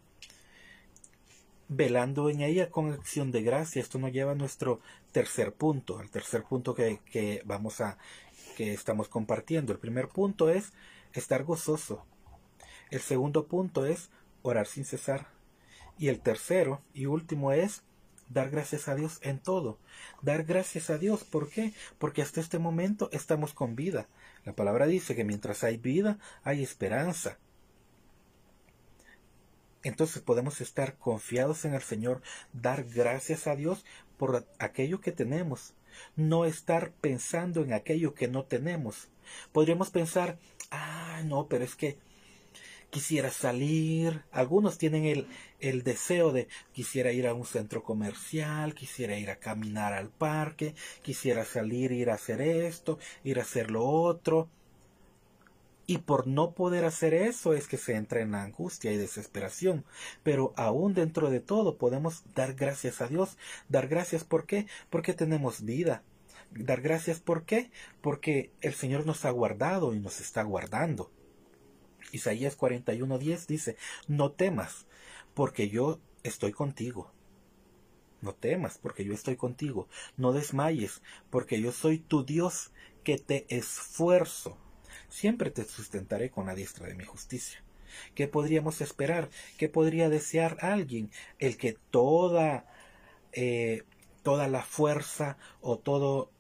Velando 1.69 2.29
en 2.29 2.41
ella 2.41 2.69
con 2.69 2.91
acción 2.91 3.31
de 3.31 3.43
gracia. 3.43 3.81
Esto 3.81 4.01
nos 4.01 4.11
lleva 4.11 4.33
a 4.33 4.35
nuestro 4.35 4.81
tercer 5.13 5.53
punto, 5.53 6.01
al 6.01 6.11
tercer 6.11 6.43
punto 6.43 6.75
que, 6.75 6.99
que 7.13 7.43
vamos 7.45 7.81
a 7.81 7.97
que 8.57 8.73
estamos 8.75 9.09
compartiendo. 9.09 9.73
El 9.73 9.79
primer 9.79 10.09
punto 10.09 10.51
es 10.51 10.73
estar 11.13 11.45
gozoso. 11.45 12.05
El 12.91 13.01
segundo 13.01 13.47
punto 13.47 13.87
es 13.87 14.11
orar 14.49 14.67
sin 14.67 14.85
cesar. 14.85 15.29
Y 15.99 16.09
el 16.09 16.21
tercero 16.21 16.81
y 16.95 17.07
último 17.07 17.53
es 17.53 17.83
dar 18.29 18.51
gracias 18.51 18.89
a 18.89 18.95
Dios 18.95 19.19
en 19.23 19.39
todo. 19.39 19.79
Dar 20.23 20.45
gracias 20.45 20.91
a 20.91 20.99
Dios, 20.99 21.25
¿por 21.25 21.51
qué? 21.51 21.73
Porque 21.99 22.23
hasta 22.23 22.41
este 22.41 22.59
momento 22.59 23.09
estamos 23.13 23.55
con 23.55 23.75
vida. 23.75 24.07
La 24.45 24.53
palabra 24.53 24.87
dice 24.87 25.15
que 25.15 25.25
mientras 25.25 25.65
hay 25.65 25.77
vida, 25.77 26.19
hay 26.43 26.63
esperanza. 26.63 27.39
Entonces 29.83 30.23
podemos 30.23 30.61
estar 30.61 30.97
confiados 30.97 31.65
en 31.65 31.75
el 31.75 31.83
Señor, 31.83 32.21
dar 32.53 32.85
gracias 32.85 33.47
a 33.47 33.57
Dios 33.57 33.85
por 34.17 34.47
aquello 34.59 35.01
que 35.01 35.13
tenemos, 35.13 35.75
no 36.17 36.45
estar 36.45 36.91
pensando 36.93 37.63
en 37.63 37.73
aquello 37.73 38.15
que 38.15 38.29
no 38.29 38.45
tenemos. 38.45 39.09
Podríamos 39.53 39.91
pensar, 39.91 40.39
ah, 40.71 41.23
no, 41.25 41.47
pero 41.47 41.65
es 41.65 41.77
que 41.77 41.97
quisiera 42.91 43.31
salir. 43.31 44.25
Algunos 44.33 44.79
tienen 44.79 45.05
el, 45.05 45.27
el, 45.61 45.83
deseo 45.83 46.33
de 46.33 46.49
quisiera 46.73 47.13
ir 47.13 47.27
a 47.27 47.35
un 47.35 47.47
centro 47.47 47.83
comercial, 47.83 48.75
quisiera 48.75 49.19
ir 49.19 49.31
a 49.31 49.39
caminar 49.39 49.93
al 49.93 50.11
parque, 50.11 50.75
quisiera 51.03 51.45
salir, 51.45 51.93
ir 51.93 52.11
a 52.11 52.15
hacer 52.15 52.41
esto, 52.41 52.99
ir 53.25 53.39
a 53.39 53.43
hacer 53.43 53.71
lo 53.71 53.85
otro. 53.85 54.49
Y 55.87 55.99
por 55.99 56.27
no 56.27 56.53
poder 56.53 56.85
hacer 56.85 57.15
eso 57.15 57.55
es 57.55 57.67
que 57.67 57.79
se 57.79 57.95
entra 57.97 58.21
en 58.21 58.35
angustia 58.35 58.93
y 58.93 58.99
desesperación. 58.99 59.87
Pero 60.23 60.53
aún 60.57 60.93
dentro 60.93 61.31
de 61.31 61.41
todo 61.41 61.79
podemos 61.79 62.25
dar 62.35 62.55
gracias 62.55 63.01
a 63.01 63.09
Dios. 63.09 63.39
Dar 63.71 63.89
gracias 63.89 64.23
¿por 64.23 64.45
qué? 64.45 64.67
Porque 64.91 65.15
tenemos 65.15 65.65
vida. 65.65 66.03
Dar 66.51 66.83
gracias 66.83 67.21
¿por 67.21 67.45
qué? 67.45 67.71
Porque 68.03 68.53
el 68.61 68.75
Señor 68.75 69.07
nos 69.07 69.25
ha 69.25 69.31
guardado 69.31 69.95
y 69.95 69.99
nos 69.99 70.21
está 70.21 70.43
guardando. 70.43 71.11
Isaías 72.13 72.57
41:10 72.57 73.47
dice, 73.47 73.77
no 74.07 74.33
temas, 74.33 74.87
porque 75.35 75.69
yo 75.69 76.01
estoy 76.23 76.53
contigo. 76.53 77.13
No 78.21 78.35
temas, 78.35 78.79
porque 78.79 79.05
yo 79.05 79.15
estoy 79.15 79.37
contigo. 79.37 79.89
No 80.17 80.33
desmayes, 80.33 81.03
porque 81.31 81.61
yo 81.61 81.73
soy 81.73 81.99
tu 81.99 82.25
Dios, 82.25 82.73
que 83.05 83.19
te 83.19 83.47
esfuerzo. 83.49 84.59
Siempre 85.09 85.51
te 85.51 85.65
sustentaré 85.65 86.31
con 86.31 86.47
la 86.47 86.55
diestra 86.55 86.87
de 86.89 86.95
mi 86.95 87.05
justicia. 87.05 87.63
¿Qué 88.15 88.29
podríamos 88.29 88.81
esperar? 88.81 89.31
¿Qué 89.57 89.69
podría 89.69 90.09
desear 90.09 90.59
alguien? 90.61 91.11
El 91.39 91.57
que 91.57 91.77
toda, 91.91 92.67
eh, 93.33 93.85
toda 94.23 94.49
la 94.49 94.63
fuerza 94.63 95.39
o 95.61 95.79
todo 95.79 96.31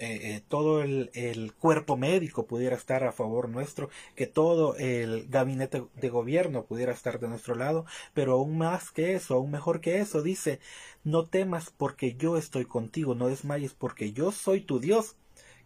eh, 0.00 0.36
eh, 0.36 0.42
todo 0.46 0.82
el, 0.82 1.10
el, 1.14 1.52
cuerpo 1.54 1.96
médico 1.96 2.46
pudiera 2.46 2.76
estar 2.76 3.02
a 3.04 3.12
favor 3.12 3.48
nuestro, 3.48 3.90
que 4.14 4.26
todo 4.26 4.76
el 4.76 5.26
gabinete 5.28 5.84
de 5.96 6.08
gobierno 6.08 6.64
pudiera 6.64 6.92
estar 6.92 7.18
de 7.18 7.26
nuestro 7.26 7.56
lado, 7.56 7.84
pero 8.14 8.34
aún 8.34 8.58
más 8.58 8.90
que 8.90 9.14
eso, 9.14 9.34
aún 9.34 9.50
mejor 9.50 9.80
que 9.80 9.98
eso, 9.98 10.22
dice, 10.22 10.60
no 11.02 11.26
temas 11.26 11.70
porque 11.76 12.14
yo 12.14 12.36
estoy 12.36 12.64
contigo, 12.64 13.14
no 13.14 13.28
desmayes 13.28 13.74
porque 13.74 14.12
yo 14.12 14.30
soy 14.30 14.60
tu 14.60 14.78
Dios, 14.78 15.16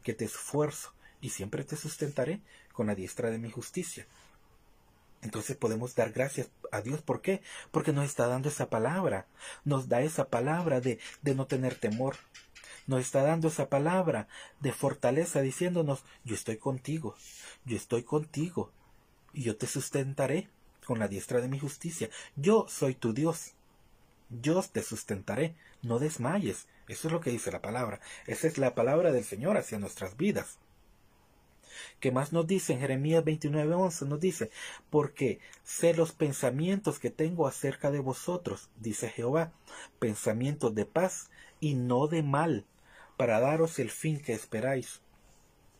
que 0.02 0.14
te 0.14 0.24
esfuerzo 0.24 0.92
y 1.20 1.30
siempre 1.30 1.64
te 1.64 1.76
sustentaré 1.76 2.40
con 2.72 2.86
la 2.86 2.94
diestra 2.94 3.30
de 3.30 3.38
mi 3.38 3.50
justicia. 3.50 4.06
Entonces 5.22 5.56
podemos 5.56 5.94
dar 5.94 6.10
gracias 6.10 6.50
a 6.72 6.80
Dios. 6.80 7.00
¿Por 7.00 7.22
qué? 7.22 7.42
Porque 7.70 7.92
nos 7.92 8.06
está 8.06 8.26
dando 8.26 8.48
esa 8.48 8.68
palabra. 8.68 9.26
Nos 9.64 9.88
da 9.88 10.00
esa 10.00 10.28
palabra 10.28 10.80
de, 10.80 10.98
de 11.22 11.34
no 11.36 11.46
tener 11.46 11.76
temor, 11.76 12.16
nos 12.86 13.00
está 13.00 13.22
dando 13.22 13.48
esa 13.48 13.68
palabra 13.68 14.28
de 14.60 14.72
fortaleza 14.72 15.40
diciéndonos, 15.40 16.04
yo 16.24 16.34
estoy 16.34 16.56
contigo, 16.56 17.14
yo 17.64 17.76
estoy 17.76 18.02
contigo, 18.02 18.70
y 19.32 19.42
yo 19.42 19.56
te 19.56 19.66
sustentaré 19.66 20.48
con 20.84 20.98
la 20.98 21.08
diestra 21.08 21.40
de 21.40 21.48
mi 21.48 21.58
justicia. 21.58 22.10
Yo 22.36 22.66
soy 22.68 22.94
tu 22.94 23.12
Dios. 23.12 23.52
Yo 24.30 24.62
te 24.62 24.82
sustentaré, 24.82 25.54
no 25.82 25.98
desmayes. 25.98 26.66
Eso 26.88 27.08
es 27.08 27.12
lo 27.12 27.20
que 27.20 27.30
dice 27.30 27.50
la 27.52 27.62
palabra. 27.62 28.00
Esa 28.26 28.46
es 28.46 28.58
la 28.58 28.74
palabra 28.74 29.12
del 29.12 29.24
Señor 29.24 29.56
hacia 29.56 29.78
nuestras 29.78 30.16
vidas. 30.16 30.58
¿Qué 32.00 32.12
más 32.12 32.32
nos 32.32 32.46
dice 32.46 32.74
en 32.74 32.80
Jeremías 32.80 33.24
29:11? 33.24 34.06
Nos 34.06 34.20
dice, 34.20 34.50
porque 34.90 35.40
sé 35.64 35.94
los 35.94 36.12
pensamientos 36.12 36.98
que 36.98 37.10
tengo 37.10 37.46
acerca 37.46 37.90
de 37.90 38.00
vosotros, 38.00 38.68
dice 38.76 39.08
Jehová, 39.08 39.52
pensamientos 39.98 40.74
de 40.74 40.84
paz 40.84 41.30
y 41.60 41.74
no 41.74 42.08
de 42.08 42.22
mal, 42.22 42.66
para 43.16 43.40
daros 43.40 43.78
el 43.78 43.90
fin 43.90 44.20
que 44.20 44.32
esperáis. 44.32 45.00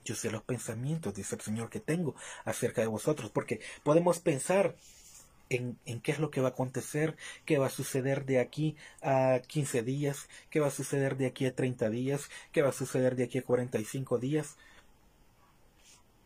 Yo 0.05 0.15
sé 0.15 0.31
los 0.31 0.43
pensamientos, 0.43 1.15
dice 1.15 1.37
el 1.37 1.41
Señor, 1.41 1.71
que 1.71 1.81
tengo 1.81 2.15
acerca 2.45 2.81
de 2.81 2.89
vosotros, 2.89 3.31
porque 3.31 3.61
podemos 3.85 4.19
pensar 4.19 4.75
en, 5.49 5.79
en, 5.85 6.01
qué 6.01 6.13
es 6.13 6.19
lo 6.19 6.31
que 6.31 6.41
va 6.41 6.49
a 6.49 6.53
acontecer, 6.53 7.17
qué 7.45 7.59
va 7.59 7.67
a 7.67 7.71
suceder 7.71 8.25
de 8.25 8.41
aquí 8.41 8.77
a 9.03 9.41
15 9.47 9.83
días, 9.83 10.29
qué 10.51 10.61
va 10.61 10.69
a 10.69 10.71
suceder 10.71 11.17
de 11.17 11.27
aquí 11.27 11.47
a 11.47 11.55
30 11.55 11.89
días, 11.91 12.31
qué 12.51 12.63
va 12.63 12.71
a 12.71 12.73
suceder 12.73 13.17
de 13.17 13.25
aquí 13.25 13.39
a 13.39 13.45
45 13.45 14.19
días. 14.19 14.57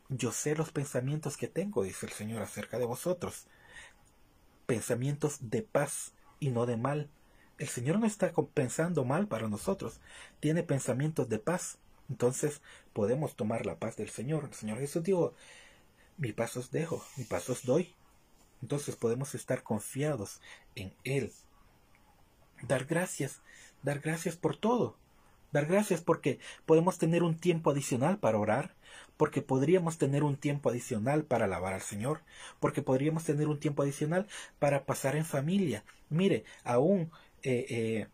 Yo 0.08 0.32
sé 0.32 0.54
los 0.54 0.70
pensamientos 0.70 1.36
que 1.36 1.48
tengo, 1.48 1.82
dice 1.82 2.06
el 2.06 2.12
Señor, 2.12 2.42
acerca 2.42 2.78
de 2.78 2.86
vosotros. 2.86 3.46
Pensamientos 4.66 5.38
de 5.50 5.62
paz 5.62 6.12
y 6.38 6.50
no 6.50 6.64
de 6.66 6.76
mal, 6.76 7.10
el 7.58 7.68
Señor 7.68 7.98
no 7.98 8.06
está 8.06 8.32
pensando 8.54 9.04
mal 9.04 9.28
para 9.28 9.48
nosotros, 9.48 10.00
tiene 10.40 10.62
pensamientos 10.62 11.28
de 11.28 11.38
paz. 11.38 11.78
Entonces 12.08 12.60
podemos 12.92 13.34
tomar 13.34 13.66
la 13.66 13.78
paz 13.78 13.96
del 13.96 14.10
Señor. 14.10 14.44
El 14.44 14.54
Señor 14.54 14.78
Jesús 14.78 15.02
dijo, 15.02 15.34
mi 16.18 16.32
paz 16.32 16.56
os 16.56 16.70
dejo, 16.70 17.04
mi 17.16 17.24
paz 17.24 17.48
os 17.48 17.64
doy. 17.64 17.94
Entonces 18.62 18.96
podemos 18.96 19.34
estar 19.34 19.62
confiados 19.62 20.40
en 20.74 20.94
Él. 21.04 21.32
Dar 22.62 22.84
gracias, 22.84 23.40
dar 23.82 24.00
gracias 24.00 24.36
por 24.36 24.56
todo. 24.56 24.96
Dar 25.52 25.66
gracias 25.66 26.00
porque 26.00 26.38
podemos 26.64 26.98
tener 26.98 27.22
un 27.22 27.38
tiempo 27.38 27.70
adicional 27.70 28.18
para 28.18 28.38
orar, 28.38 28.74
porque 29.16 29.42
podríamos 29.42 29.98
tener 29.98 30.22
un 30.22 30.36
tiempo 30.36 30.70
adicional 30.70 31.24
para 31.24 31.44
alabar 31.44 31.72
al 31.72 31.82
Señor, 31.82 32.20
porque 32.60 32.82
podríamos 32.82 33.24
tener 33.24 33.48
un 33.48 33.60
tiempo 33.60 33.82
adicional 33.82 34.26
para 34.58 34.84
pasar 34.84 35.16
en 35.16 35.24
familia. 35.24 35.84
Mire, 36.08 36.44
aún 36.64 37.10
eh, 37.46 37.66
eh, 37.70 38.06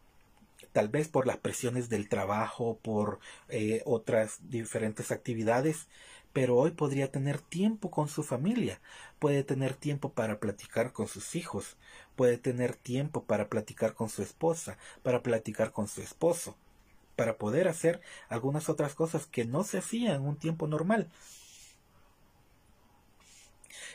tal 0.75 0.88
vez 0.88 1.09
por 1.09 1.27
las 1.27 1.38
presiones 1.38 1.88
del 1.88 2.11
trabajo, 2.11 2.79
por 2.83 3.18
eh, 3.49 3.81
otras 3.87 4.40
diferentes 4.51 5.11
actividades, 5.11 5.88
pero 6.35 6.59
hoy 6.59 6.73
podría 6.73 7.11
tener 7.11 7.40
tiempo 7.40 7.90
con 7.90 8.09
su 8.09 8.25
familia, 8.25 8.79
puede 9.18 9.42
tener 9.42 9.73
tiempo 9.73 10.11
para 10.12 10.38
platicar 10.38 10.92
con 10.92 11.09
sus 11.09 11.35
hijos, 11.35 11.79
puede 12.14 12.37
tener 12.37 12.75
tiempo 12.75 13.25
para 13.25 13.49
platicar 13.49 13.95
con 13.95 14.11
su 14.11 14.23
esposa, 14.23 14.77
para 15.03 15.23
platicar 15.23 15.73
con 15.73 15.88
su 15.88 16.03
esposo, 16.03 16.55
para 17.16 17.38
poder 17.38 17.68
hacer 17.68 18.03
algunas 18.29 18.68
otras 18.68 18.95
cosas 18.95 19.25
que 19.27 19.47
no 19.47 19.64
se 19.64 19.79
hacían 19.79 20.16
en 20.16 20.29
un 20.29 20.37
tiempo 20.37 20.66
normal 20.66 21.09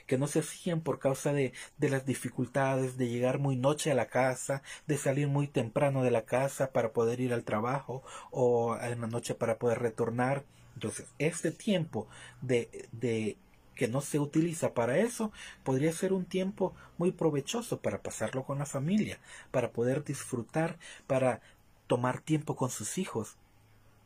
que 0.06 0.18
no 0.18 0.28
se 0.28 0.40
hacían 0.40 0.82
por 0.82 1.00
causa 1.00 1.34
de, 1.34 1.54
de 1.78 1.90
las 1.90 2.06
dificultades 2.06 2.98
de 2.98 3.10
llegar 3.10 3.40
muy 3.40 3.56
noche 3.56 3.92
a 3.92 3.96
la 3.96 4.08
casa, 4.08 4.62
de 4.88 4.98
salir 4.98 5.28
muy 5.28 5.48
temprano 5.48 6.04
de 6.04 6.12
la 6.12 6.24
casa 6.24 6.72
para 6.72 6.94
poder 6.94 7.20
ir 7.20 7.34
al 7.34 7.44
trabajo 7.44 8.04
o 8.32 8.78
en 8.78 9.02
la 9.02 9.08
noche 9.08 9.36
para 9.36 9.58
poder 9.58 9.80
retornar. 9.80 10.44
Entonces, 10.76 11.08
este 11.18 11.52
tiempo 11.52 12.08
de, 12.42 12.88
de 12.92 13.38
que 13.78 13.88
no 13.88 14.02
se 14.02 14.20
utiliza 14.20 14.74
para 14.74 14.98
eso, 14.98 15.32
podría 15.64 15.94
ser 15.94 16.12
un 16.12 16.26
tiempo 16.26 16.74
muy 16.98 17.12
provechoso 17.12 17.80
para 17.82 18.02
pasarlo 18.02 18.44
con 18.44 18.60
la 18.60 18.66
familia, 18.66 19.20
para 19.52 19.72
poder 19.72 20.04
disfrutar, 20.04 20.78
para 21.06 21.42
tomar 21.86 22.20
tiempo 22.20 22.56
con 22.56 22.70
sus 22.70 22.98
hijos. 22.98 23.38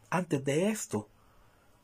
Antes 0.09 0.43
de 0.43 0.69
esto, 0.69 1.07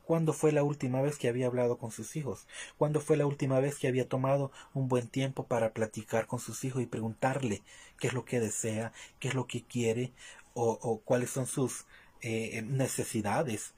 ¿Cuándo 0.08 0.32
fue 0.32 0.52
la 0.52 0.62
última 0.62 1.02
vez 1.02 1.18
que 1.18 1.28
había 1.28 1.48
hablado 1.48 1.76
con 1.76 1.90
sus 1.90 2.16
hijos? 2.16 2.46
¿Cuándo 2.78 2.98
fue 3.02 3.18
la 3.18 3.26
última 3.26 3.60
vez 3.60 3.78
que 3.78 3.88
había 3.88 4.08
tomado 4.08 4.50
un 4.72 4.88
buen 4.88 5.06
tiempo 5.06 5.44
para 5.44 5.74
platicar 5.74 6.26
con 6.26 6.38
sus 6.38 6.64
hijos 6.64 6.80
y 6.80 6.86
preguntarle 6.86 7.62
qué 8.00 8.06
es 8.06 8.14
lo 8.14 8.24
que 8.24 8.40
desea, 8.40 8.94
qué 9.20 9.28
es 9.28 9.34
lo 9.34 9.46
que 9.46 9.64
quiere 9.64 10.14
o, 10.54 11.02
cuáles 11.04 11.28
son 11.28 11.46
sus 11.46 11.84
eh, 12.22 12.62
necesidades? 12.62 13.74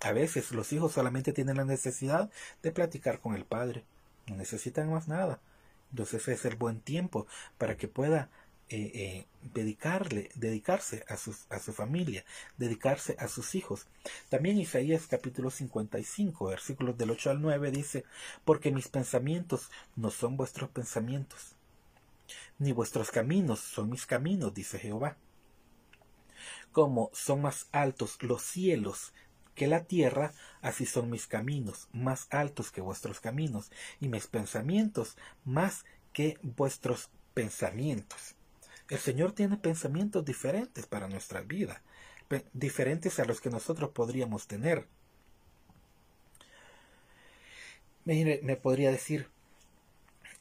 A 0.00 0.12
veces 0.12 0.50
los 0.52 0.72
hijos 0.72 0.92
solamente 0.92 1.34
tienen 1.34 1.58
la 1.58 1.66
necesidad 1.66 2.30
de 2.62 2.72
platicar 2.72 3.20
con 3.20 3.34
el 3.34 3.44
padre, 3.44 3.84
no 4.26 4.36
necesitan 4.36 4.90
más 4.90 5.08
nada. 5.08 5.40
Entonces 5.90 6.26
es 6.26 6.46
el 6.46 6.56
buen 6.56 6.80
tiempo 6.80 7.26
para 7.58 7.76
que 7.76 7.86
pueda 7.86 8.30
eh, 8.70 8.90
eh, 8.94 9.26
dedicarle, 9.52 10.30
dedicarse 10.34 11.04
a, 11.08 11.18
sus, 11.18 11.46
a 11.50 11.58
su 11.58 11.74
familia, 11.74 12.24
dedicarse 12.56 13.14
a 13.18 13.28
sus 13.28 13.54
hijos. 13.54 13.86
También 14.30 14.58
Isaías 14.58 15.06
capítulo 15.06 15.50
55, 15.50 16.46
versículos 16.46 16.96
del 16.96 17.10
8 17.10 17.30
al 17.30 17.42
9 17.42 17.70
dice, 17.70 18.04
porque 18.44 18.72
mis 18.72 18.88
pensamientos 18.88 19.70
no 19.96 20.10
son 20.10 20.38
vuestros 20.38 20.70
pensamientos, 20.70 21.56
ni 22.58 22.72
vuestros 22.72 23.10
caminos 23.10 23.60
son 23.60 23.90
mis 23.90 24.06
caminos, 24.06 24.54
dice 24.54 24.78
Jehová. 24.78 25.18
Como 26.72 27.10
son 27.12 27.42
más 27.42 27.66
altos 27.70 28.16
los 28.22 28.42
cielos 28.42 29.12
que 29.54 29.66
la 29.66 29.84
tierra, 29.84 30.32
así 30.62 30.86
son 30.86 31.10
mis 31.10 31.26
caminos, 31.26 31.88
más 31.92 32.26
altos 32.30 32.70
que 32.70 32.80
vuestros 32.80 33.20
caminos, 33.20 33.70
y 34.00 34.08
mis 34.08 34.26
pensamientos 34.26 35.16
más 35.44 35.84
que 36.12 36.38
vuestros 36.42 37.10
pensamientos. 37.34 38.34
El 38.88 38.98
Señor 38.98 39.32
tiene 39.32 39.56
pensamientos 39.56 40.24
diferentes 40.24 40.86
para 40.86 41.08
nuestra 41.08 41.40
vida, 41.40 41.82
diferentes 42.52 43.18
a 43.18 43.24
los 43.24 43.40
que 43.40 43.50
nosotros 43.50 43.90
podríamos 43.90 44.46
tener. 44.46 44.86
Mire, 48.04 48.40
me 48.42 48.56
podría 48.56 48.90
decir, 48.90 49.28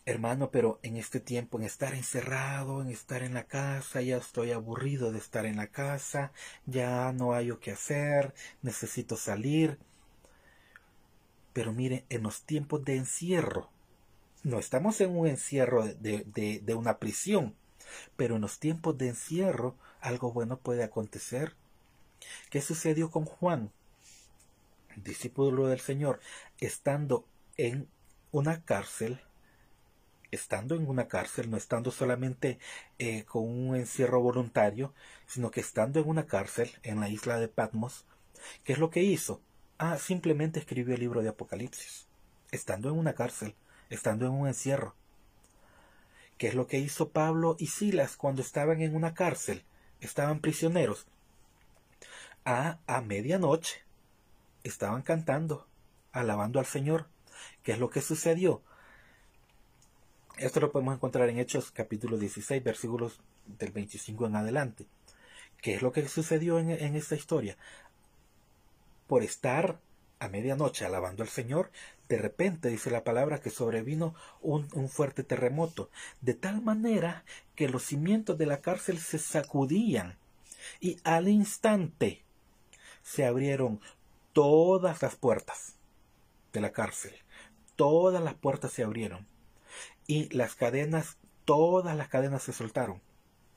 hermano, 0.06 0.52
pero 0.52 0.80
en 0.84 0.98
este 0.98 1.22
tiempo, 1.22 1.58
en 1.58 1.64
estar 1.66 1.94
encerrado, 1.94 2.82
en 2.82 2.90
estar 2.90 3.24
en 3.24 3.34
la 3.34 3.46
casa, 3.46 4.02
ya 4.02 4.18
estoy 4.18 4.52
aburrido 4.52 5.14
de 5.14 5.20
estar 5.20 5.46
en 5.46 5.56
la 5.56 5.68
casa, 5.68 6.34
ya 6.66 7.14
no 7.14 7.34
hay 7.34 7.52
o 7.52 7.60
qué 7.60 7.72
hacer, 7.72 8.34
necesito 8.62 9.16
salir. 9.16 9.78
Pero 11.54 11.72
mire, 11.72 12.04
en 12.10 12.24
los 12.24 12.42
tiempos 12.44 12.84
de 12.84 12.98
encierro, 12.98 13.70
no 14.44 14.60
estamos 14.60 15.00
en 15.00 15.16
un 15.18 15.28
encierro 15.28 15.86
de, 15.86 16.26
de, 16.26 16.60
de 16.62 16.74
una 16.76 16.98
prisión, 17.00 17.56
pero 18.16 18.36
en 18.36 18.42
los 18.42 18.60
tiempos 18.60 18.98
de 18.98 19.10
encierro 19.10 19.76
algo 20.02 20.32
bueno 20.32 20.58
puede 20.58 20.84
acontecer. 20.84 21.56
¿Qué 22.50 22.62
sucedió 22.62 23.12
con 23.12 23.26
Juan, 23.26 23.72
discípulo 24.96 25.68
del 25.68 25.80
Señor, 25.80 26.20
estando 26.60 27.26
en 27.58 27.88
una 28.32 28.64
cárcel? 28.64 29.22
estando 30.34 30.76
en 30.76 30.88
una 30.90 31.08
cárcel, 31.08 31.50
no 31.50 31.58
estando 31.58 31.92
solamente 31.92 32.58
eh, 32.98 33.24
con 33.26 33.44
un 33.44 33.76
encierro 33.76 34.20
voluntario, 34.20 34.94
sino 35.28 35.52
que 35.52 35.60
estando 35.60 36.00
en 36.00 36.10
una 36.10 36.26
cárcel 36.26 36.72
en 36.82 37.00
la 37.00 37.10
isla 37.10 37.40
de 37.40 37.48
Patmos, 37.48 38.06
¿qué 38.64 38.74
es 38.74 38.80
lo 38.80 38.90
que 38.90 39.04
hizo? 39.04 39.42
Ah, 39.78 39.98
simplemente 39.98 40.60
escribió 40.60 40.96
el 40.96 41.02
libro 41.02 41.22
de 41.22 41.30
Apocalipsis, 41.30 42.08
estando 42.52 42.90
en 42.90 42.98
una 42.98 43.14
cárcel, 43.14 43.56
estando 43.90 44.26
en 44.26 44.32
un 44.32 44.48
encierro. 44.48 44.96
¿Qué 46.44 46.50
es 46.50 46.56
lo 46.56 46.68
que 46.68 46.78
hizo 46.78 47.08
Pablo 47.08 47.56
y 47.58 47.68
Silas 47.68 48.18
cuando 48.18 48.42
estaban 48.42 48.82
en 48.82 48.98
una 48.98 49.14
cárcel? 49.14 49.64
Estaban 50.02 50.42
prisioneros. 50.42 51.08
Ah, 52.44 52.80
a 52.86 53.00
medianoche 53.00 53.82
estaban 54.66 55.04
cantando, 55.04 55.66
alabando 56.12 56.60
al 56.60 56.66
Señor. 56.66 57.08
¿Qué 57.64 57.72
es 57.72 57.80
lo 57.80 57.90
que 57.90 58.02
sucedió? 58.02 58.62
Esto 60.36 60.60
lo 60.60 60.74
podemos 60.74 60.96
encontrar 60.96 61.30
en 61.30 61.40
Hechos 61.40 61.72
capítulo 61.72 62.18
16, 62.18 62.62
versículos 62.62 63.22
del 63.46 63.72
25 63.72 64.26
en 64.26 64.36
adelante. 64.36 64.86
¿Qué 65.62 65.76
es 65.76 65.82
lo 65.82 65.94
que 65.94 66.06
sucedió 66.10 66.60
en, 66.60 66.72
esta 66.98 67.16
historia? 67.16 67.56
Por 69.08 69.24
estar 69.24 69.80
a 70.20 70.28
medianoche 70.28 70.84
alabando 70.84 71.24
al 71.24 71.30
Señor, 71.30 71.72
de 72.10 72.18
repente 72.18 72.70
dice 72.70 72.92
la 72.92 73.04
palabra 73.04 73.40
que 73.40 73.50
sobrevino 73.50 74.14
un, 74.42 74.68
un, 74.74 74.90
fuerte 74.90 75.24
terremoto, 75.24 75.90
de 76.22 76.34
tal 76.34 76.62
manera 76.62 77.24
que 77.56 77.70
los 77.70 77.84
cimientos 77.84 78.38
de 78.38 78.46
la 78.46 78.62
cárcel 78.62 79.00
se 79.00 79.20
sacudían 79.20 80.18
y 80.80 80.98
al 81.04 81.28
instante 81.28 82.24
se 83.02 83.26
abrieron 83.26 83.80
todas 84.34 85.02
las 85.02 85.16
puertas 85.16 85.76
de 86.52 86.62
la 86.62 86.72
cárcel. 86.72 87.14
Todas 87.76 88.24
las 88.24 88.36
puertas 88.36 88.72
se 88.72 88.84
abrieron 88.84 89.28
y 90.08 90.30
las 90.36 90.56
cadenas, 90.56 91.18
todas 91.46 91.96
las 91.96 92.08
cadenas 92.10 92.44
se 92.44 92.54
soltaron, 92.54 93.02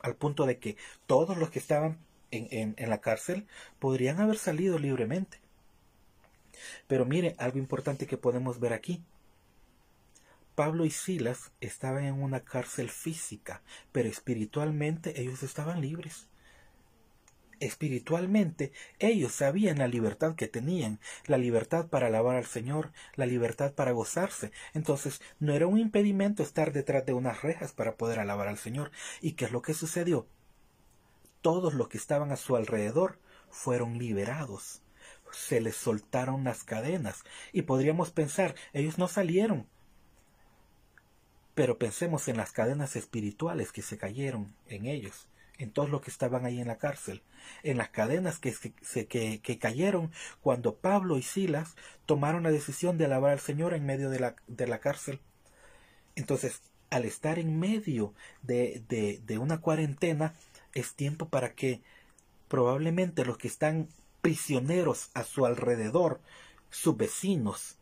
al 0.00 0.16
punto 0.16 0.46
de 0.46 0.58
que 0.58 0.76
todos 1.06 1.36
los 1.36 1.50
que 1.50 1.58
estaban 1.58 1.98
en, 2.30 2.74
en, 2.76 2.90
la 2.90 3.00
cárcel 3.00 3.46
podrían 3.78 4.20
haber 4.20 4.38
salido 4.38 4.78
libremente. 4.78 5.40
Pero 6.86 7.04
mire, 7.04 7.34
algo 7.38 7.58
importante 7.58 8.06
que 8.06 8.18
podemos 8.18 8.60
ver 8.60 8.72
aquí. 8.72 9.02
Pablo 10.54 10.84
y 10.84 10.90
Silas 10.90 11.52
estaban 11.60 12.04
en 12.04 12.14
una 12.22 12.40
cárcel 12.40 12.88
física, 12.88 13.62
pero 13.92 14.08
espiritualmente 14.08 15.20
ellos 15.20 15.42
estaban 15.42 15.80
libres 15.80 16.28
espiritualmente, 17.60 18.72
ellos 18.98 19.32
sabían 19.32 19.78
la 19.78 19.88
libertad 19.88 20.34
que 20.34 20.48
tenían, 20.48 21.00
la 21.26 21.38
libertad 21.38 21.86
para 21.88 22.08
alabar 22.08 22.36
al 22.36 22.46
Señor, 22.46 22.92
la 23.14 23.26
libertad 23.26 23.72
para 23.72 23.92
gozarse. 23.92 24.52
Entonces, 24.74 25.20
no 25.38 25.54
era 25.54 25.66
un 25.66 25.78
impedimento 25.78 26.42
estar 26.42 26.72
detrás 26.72 27.06
de 27.06 27.14
unas 27.14 27.42
rejas 27.42 27.72
para 27.72 27.96
poder 27.96 28.18
alabar 28.18 28.48
al 28.48 28.58
Señor. 28.58 28.90
¿Y 29.20 29.32
qué 29.32 29.46
es 29.46 29.52
lo 29.52 29.62
que 29.62 29.74
sucedió? 29.74 30.26
Todos 31.40 31.74
los 31.74 31.88
que 31.88 31.98
estaban 31.98 32.32
a 32.32 32.36
su 32.36 32.56
alrededor 32.56 33.18
fueron 33.50 33.98
liberados. 33.98 34.82
Se 35.36 35.60
les 35.60 35.76
soltaron 35.76 36.44
las 36.44 36.64
cadenas. 36.64 37.22
Y 37.52 37.62
podríamos 37.62 38.10
pensar, 38.10 38.54
ellos 38.72 38.98
no 38.98 39.06
salieron. 39.06 39.66
Pero 41.54 41.78
pensemos 41.78 42.28
en 42.28 42.36
las 42.36 42.52
cadenas 42.52 42.96
espirituales 42.96 43.72
que 43.72 43.82
se 43.82 43.98
cayeron 43.98 44.54
en 44.66 44.86
ellos 44.86 45.28
en 45.58 45.70
todos 45.70 45.88
los 45.90 46.02
que 46.02 46.10
estaban 46.10 46.44
ahí 46.44 46.60
en 46.60 46.68
la 46.68 46.78
cárcel, 46.78 47.22
en 47.62 47.78
las 47.78 47.88
cadenas 47.88 48.38
que, 48.38 48.54
que, 49.08 49.40
que, 49.40 49.58
cayeron 49.58 50.12
cuando 50.42 50.76
Pablo 50.76 51.16
y 51.16 51.22
Silas 51.22 51.76
tomaron 52.04 52.42
la 52.42 52.50
decisión 52.50 52.98
de 52.98 53.06
alabar 53.06 53.32
al 53.32 53.40
Señor 53.40 53.74
en 53.74 53.86
medio 53.86 54.10
de 54.10 54.20
la, 54.20 54.36
de 54.46 54.66
la 54.66 54.80
cárcel. 54.80 55.20
Entonces, 56.14 56.60
al 56.90 57.04
estar 57.04 57.38
en 57.38 57.58
medio 57.58 58.14
de, 58.42 58.82
de, 58.88 59.20
de 59.26 59.38
una 59.38 59.60
cuarentena, 59.60 60.34
es 60.74 60.94
tiempo 60.94 61.28
para 61.28 61.54
que 61.54 61.80
probablemente 62.48 63.24
los 63.24 63.38
que 63.38 63.48
están 63.48 63.88
prisioneros 64.26 65.10
a 65.14 65.22
su 65.22 65.46
alrededor, 65.46 66.20
sus 66.68 66.96
vecinos, 66.96 67.78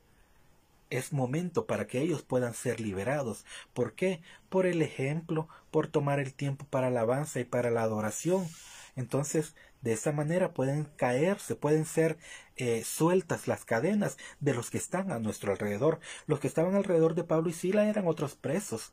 es 0.91 1.11
momento 1.11 1.65
para 1.65 1.87
que 1.87 2.03
ellos 2.03 2.21
puedan 2.21 2.53
ser 2.53 2.81
liberados. 2.81 3.47
¿Por 3.73 3.95
qué? 3.95 4.21
Por 4.51 4.67
el 4.67 4.83
ejemplo, 4.83 5.49
por 5.71 5.87
tomar 5.87 6.21
el 6.21 6.35
tiempo 6.35 6.67
para 6.69 6.91
la 6.91 7.01
alabanza 7.01 7.41
y 7.41 7.45
para 7.45 7.71
la 7.71 7.81
adoración. 7.81 8.47
Entonces, 8.95 9.55
de 9.81 9.95
esa 9.95 10.13
manera 10.13 10.53
pueden 10.53 10.85
caerse, 10.85 11.57
pueden 11.57 11.87
ser 11.87 12.19
eh, 12.57 12.85
sueltas 12.85 13.49
las 13.49 13.65
cadenas 13.65 14.19
de 14.41 14.53
los 14.53 14.69
que 14.69 14.77
están 14.77 15.13
a 15.13 15.21
nuestro 15.21 15.51
alrededor. 15.51 15.99
Los 16.27 16.41
que 16.41 16.49
estaban 16.49 16.75
alrededor 16.75 17.15
de 17.15 17.25
Pablo 17.25 17.49
y 17.49 17.55
Sila 17.55 17.89
eran 17.89 18.07
otros 18.07 18.35
presos 18.35 18.93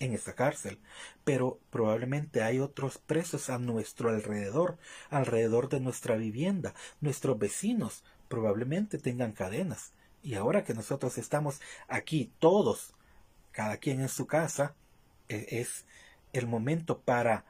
en 0.00 0.14
esta 0.14 0.34
cárcel, 0.34 0.78
pero 1.24 1.60
probablemente 1.70 2.42
hay 2.42 2.58
otros 2.58 2.98
presos 2.98 3.50
a 3.50 3.58
nuestro 3.58 4.08
alrededor, 4.08 4.78
alrededor 5.10 5.68
de 5.68 5.80
nuestra 5.80 6.16
vivienda. 6.16 6.74
Nuestros 7.00 7.38
vecinos 7.38 8.02
probablemente 8.28 8.98
tengan 8.98 9.32
cadenas. 9.32 9.92
Y 10.22 10.34
ahora 10.34 10.64
que 10.64 10.74
nosotros 10.74 11.18
estamos 11.18 11.60
aquí 11.86 12.32
todos, 12.38 12.94
cada 13.52 13.76
quien 13.76 14.00
en 14.00 14.08
su 14.08 14.26
casa, 14.26 14.74
e, 15.28 15.60
es 15.60 15.84
el 16.32 16.46
momento 16.46 17.00
para, 17.00 17.44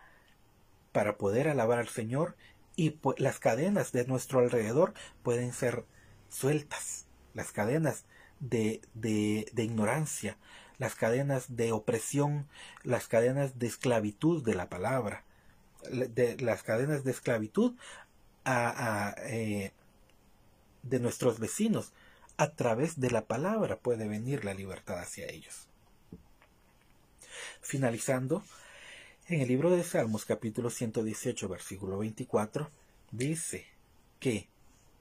para 0.92 1.16
poder 1.16 1.48
alabar 1.48 1.78
al 1.78 1.88
Señor 1.88 2.36
y 2.76 2.98
las 3.18 3.38
cadenas 3.38 3.92
de 3.92 4.06
nuestro 4.06 4.40
alrededor 4.40 4.94
pueden 5.22 5.52
ser 5.52 5.84
sueltas, 6.28 7.06
las 7.34 7.52
cadenas 7.52 8.04
de, 8.40 8.80
de, 8.94 9.46
de 9.52 9.64
ignorancia, 9.64 10.36
las 10.80 10.94
cadenas 10.94 11.56
de 11.56 11.72
opresión, 11.72 12.48
las 12.84 13.06
cadenas 13.06 13.58
de 13.58 13.66
esclavitud 13.66 14.42
de 14.42 14.54
la 14.54 14.70
palabra, 14.70 15.24
de 15.90 16.38
las 16.40 16.62
cadenas 16.62 17.04
de 17.04 17.10
esclavitud 17.10 17.74
a, 18.46 19.14
eh, 19.18 19.72
de 20.82 20.98
nuestros 20.98 21.38
vecinos, 21.38 21.92
a 22.38 22.52
través 22.52 22.98
de 22.98 23.10
la 23.10 23.26
palabra 23.26 23.76
puede 23.76 24.08
venir 24.08 24.46
la 24.46 24.54
libertad 24.54 24.98
hacia 24.98 25.26
ellos. 25.26 25.68
Finalizando, 27.60 28.42
en 29.26 29.42
el 29.42 29.48
libro 29.48 29.68
de 29.68 29.84
Salmos 29.84 30.24
capítulo 30.24 30.70
118 30.70 31.46
versículo 31.46 31.98
24 31.98 32.70
dice 33.10 33.66
que 34.18 34.48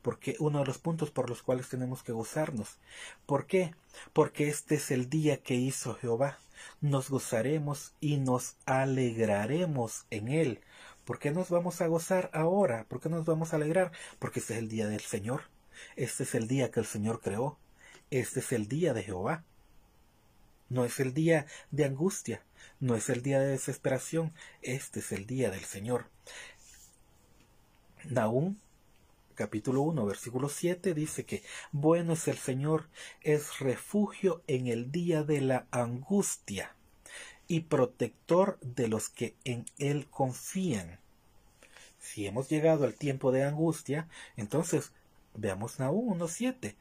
porque 0.01 0.35
uno 0.39 0.59
de 0.59 0.65
los 0.65 0.77
puntos 0.77 1.11
por 1.11 1.29
los 1.29 1.43
cuales 1.43 1.69
tenemos 1.69 2.03
que 2.03 2.11
gozarnos. 2.11 2.77
¿Por 3.25 3.45
qué? 3.45 3.75
Porque 4.13 4.47
este 4.47 4.75
es 4.75 4.91
el 4.91 5.09
día 5.09 5.37
que 5.37 5.55
hizo 5.55 5.95
Jehová. 5.95 6.39
Nos 6.81 7.09
gozaremos 7.09 7.93
y 7.99 8.17
nos 8.17 8.55
alegraremos 8.65 10.05
en 10.09 10.27
él. 10.27 10.61
¿Por 11.05 11.19
qué 11.19 11.31
nos 11.31 11.49
vamos 11.49 11.81
a 11.81 11.87
gozar 11.87 12.29
ahora? 12.33 12.85
¿Por 12.87 13.01
qué 13.01 13.09
nos 13.09 13.25
vamos 13.25 13.53
a 13.53 13.55
alegrar? 13.55 13.91
Porque 14.19 14.39
este 14.39 14.53
es 14.53 14.59
el 14.59 14.69
día 14.69 14.87
del 14.87 15.01
Señor. 15.01 15.43
Este 15.95 16.23
es 16.23 16.35
el 16.35 16.47
día 16.47 16.71
que 16.71 16.79
el 16.79 16.85
Señor 16.85 17.21
creó. 17.21 17.57
Este 18.11 18.39
es 18.39 18.51
el 18.51 18.67
día 18.67 18.93
de 18.93 19.03
Jehová. 19.03 19.43
No 20.69 20.85
es 20.85 20.99
el 20.99 21.15
día 21.15 21.47
de 21.71 21.85
angustia, 21.85 22.43
no 22.79 22.95
es 22.95 23.09
el 23.09 23.23
día 23.23 23.39
de 23.39 23.47
desesperación, 23.47 24.33
este 24.61 24.99
es 24.99 25.11
el 25.11 25.25
día 25.25 25.49
del 25.49 25.65
Señor. 25.65 26.05
Nahum 28.05 28.57
capítulo 29.39 29.83
1 29.83 30.05
versículo 30.05 30.49
7 30.49 30.93
dice 30.93 31.25
que 31.25 31.43
bueno 31.71 32.11
es 32.11 32.27
el 32.27 32.37
Señor, 32.37 32.89
es 33.21 33.59
refugio 33.59 34.43
en 34.47 34.67
el 34.67 34.91
día 34.91 35.23
de 35.23 35.39
la 35.39 35.65
angustia 35.71 36.75
y 37.47 37.61
protector 37.61 38.59
de 38.59 38.89
los 38.89 39.07
que 39.07 39.37
en 39.45 39.63
Él 39.77 40.07
confían. 40.09 40.99
Si 41.99 42.27
hemos 42.27 42.49
llegado 42.49 42.83
al 42.83 42.95
tiempo 42.95 43.31
de 43.31 43.45
angustia, 43.45 44.09
entonces 44.35 44.91
Veamos 45.35 45.79
Nahum 45.79 46.19
1.7 46.19 46.75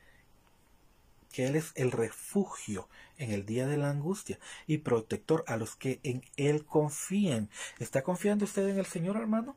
que 1.30 1.46
Él 1.46 1.54
es 1.54 1.70
el 1.76 1.92
refugio 1.92 2.88
en 3.18 3.30
el 3.30 3.46
día 3.46 3.68
de 3.68 3.76
la 3.76 3.90
angustia 3.90 4.40
y 4.66 4.78
protector 4.78 5.44
a 5.46 5.56
los 5.56 5.76
que 5.76 6.00
en 6.02 6.24
Él 6.36 6.64
confían. 6.64 7.50
¿Está 7.78 8.02
confiando 8.02 8.46
usted 8.46 8.66
en 8.66 8.80
el 8.80 8.86
Señor, 8.86 9.16
hermano? 9.16 9.56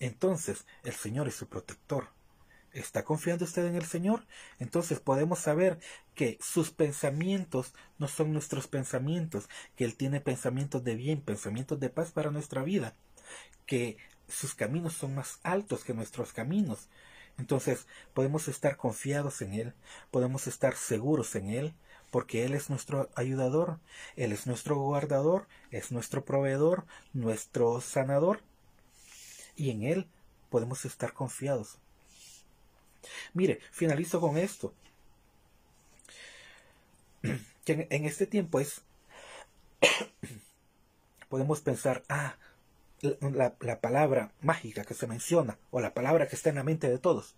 Entonces, 0.00 0.66
el 0.84 0.92
Señor 0.92 1.28
es 1.28 1.34
su 1.34 1.48
protector. 1.48 2.08
¿Está 2.72 3.04
confiando 3.04 3.44
usted 3.44 3.64
en 3.66 3.74
el 3.74 3.86
Señor? 3.86 4.26
Entonces 4.58 5.00
podemos 5.00 5.38
saber 5.38 5.78
que 6.14 6.38
sus 6.42 6.70
pensamientos 6.70 7.72
no 7.98 8.06
son 8.06 8.32
nuestros 8.32 8.68
pensamientos, 8.68 9.48
que 9.76 9.84
Él 9.84 9.96
tiene 9.96 10.20
pensamientos 10.20 10.84
de 10.84 10.94
bien, 10.94 11.22
pensamientos 11.22 11.80
de 11.80 11.88
paz 11.88 12.12
para 12.12 12.30
nuestra 12.30 12.62
vida, 12.62 12.94
que 13.64 13.96
sus 14.28 14.54
caminos 14.54 14.92
son 14.92 15.14
más 15.14 15.40
altos 15.42 15.84
que 15.84 15.94
nuestros 15.94 16.34
caminos, 16.34 16.88
entonces 17.38 17.86
podemos 18.14 18.48
estar 18.48 18.76
confiados 18.76 19.42
en 19.42 19.52
Él, 19.52 19.74
podemos 20.10 20.46
estar 20.46 20.74
seguros 20.74 21.34
en 21.34 21.50
Él, 21.50 21.74
porque 22.10 22.44
Él 22.44 22.54
es 22.54 22.70
nuestro 22.70 23.10
ayudador, 23.14 23.78
Él 24.16 24.32
es 24.32 24.46
nuestro 24.46 24.76
guardador, 24.76 25.46
es 25.70 25.92
nuestro 25.92 26.24
proveedor, 26.24 26.86
nuestro 27.12 27.80
sanador, 27.80 28.42
y 29.56 29.70
en 29.70 29.82
Él 29.82 30.08
podemos 30.50 30.84
estar 30.84 31.12
confiados. 31.12 31.78
Mire, 33.34 33.60
finalizo 33.70 34.20
con 34.20 34.36
esto. 34.36 34.72
Que 37.64 37.88
en, 37.90 38.04
este 38.04 38.28
tiempo 38.28 38.60
es, 38.60 38.82
podemos 41.28 41.60
pensar, 41.60 42.04
ah, 42.08 42.36
la, 43.00 43.80
palabra 43.80 44.32
mágica 44.40 44.84
que 44.84 44.94
se 44.94 45.08
menciona 45.08 45.58
o 45.72 45.80
la 45.80 45.92
palabra 45.92 46.28
que 46.28 46.36
está 46.36 46.50
en 46.50 46.54
la 46.54 46.62
mente 46.62 46.88
de 46.88 46.98
todos. 46.98 47.34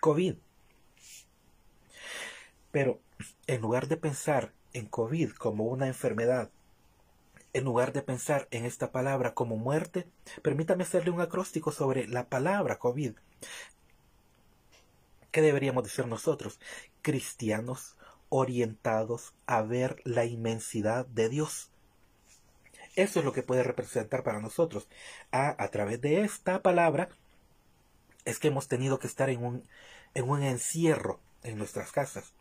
COVID. 0.00 0.36
Pero 2.70 3.00
en 3.48 3.60
lugar 3.60 3.88
de 3.88 3.96
pensar 3.96 4.52
en 4.72 4.86
COVID 4.86 5.32
como 5.32 5.64
una 5.64 5.88
enfermedad, 5.88 6.50
en 7.52 7.64
lugar 7.64 7.92
de 7.92 8.02
pensar 8.02 8.48
en 8.50 8.64
esta 8.64 8.92
palabra 8.92 9.34
como 9.34 9.56
muerte, 9.56 10.06
permítame 10.42 10.84
hacerle 10.84 11.10
un 11.10 11.20
acróstico 11.20 11.72
sobre 11.72 12.06
la 12.06 12.28
palabra 12.28 12.78
COVID. 12.78 13.12
¿Qué 15.30 15.42
deberíamos 15.42 15.84
decir 15.84 16.06
nosotros? 16.06 16.58
Cristianos 17.02 17.96
orientados 18.28 19.34
a 19.46 19.62
ver 19.62 20.00
la 20.04 20.24
inmensidad 20.24 21.06
de 21.06 21.28
Dios. 21.28 21.70
Eso 22.96 23.20
es 23.20 23.24
lo 23.24 23.32
que 23.32 23.42
puede 23.42 23.62
representar 23.62 24.22
para 24.22 24.40
nosotros. 24.40 24.88
A, 25.30 25.62
a 25.62 25.68
través 25.68 26.00
de 26.00 26.22
esta 26.22 26.62
palabra 26.62 27.08
es 28.24 28.38
que 28.38 28.48
hemos 28.48 28.68
tenido 28.68 28.98
que 28.98 29.06
estar 29.06 29.30
en 29.30 29.44
un 29.44 30.42
encierro 30.42 31.20
en 31.42 31.58
nuestras 31.58 31.92
casas. 31.92 32.34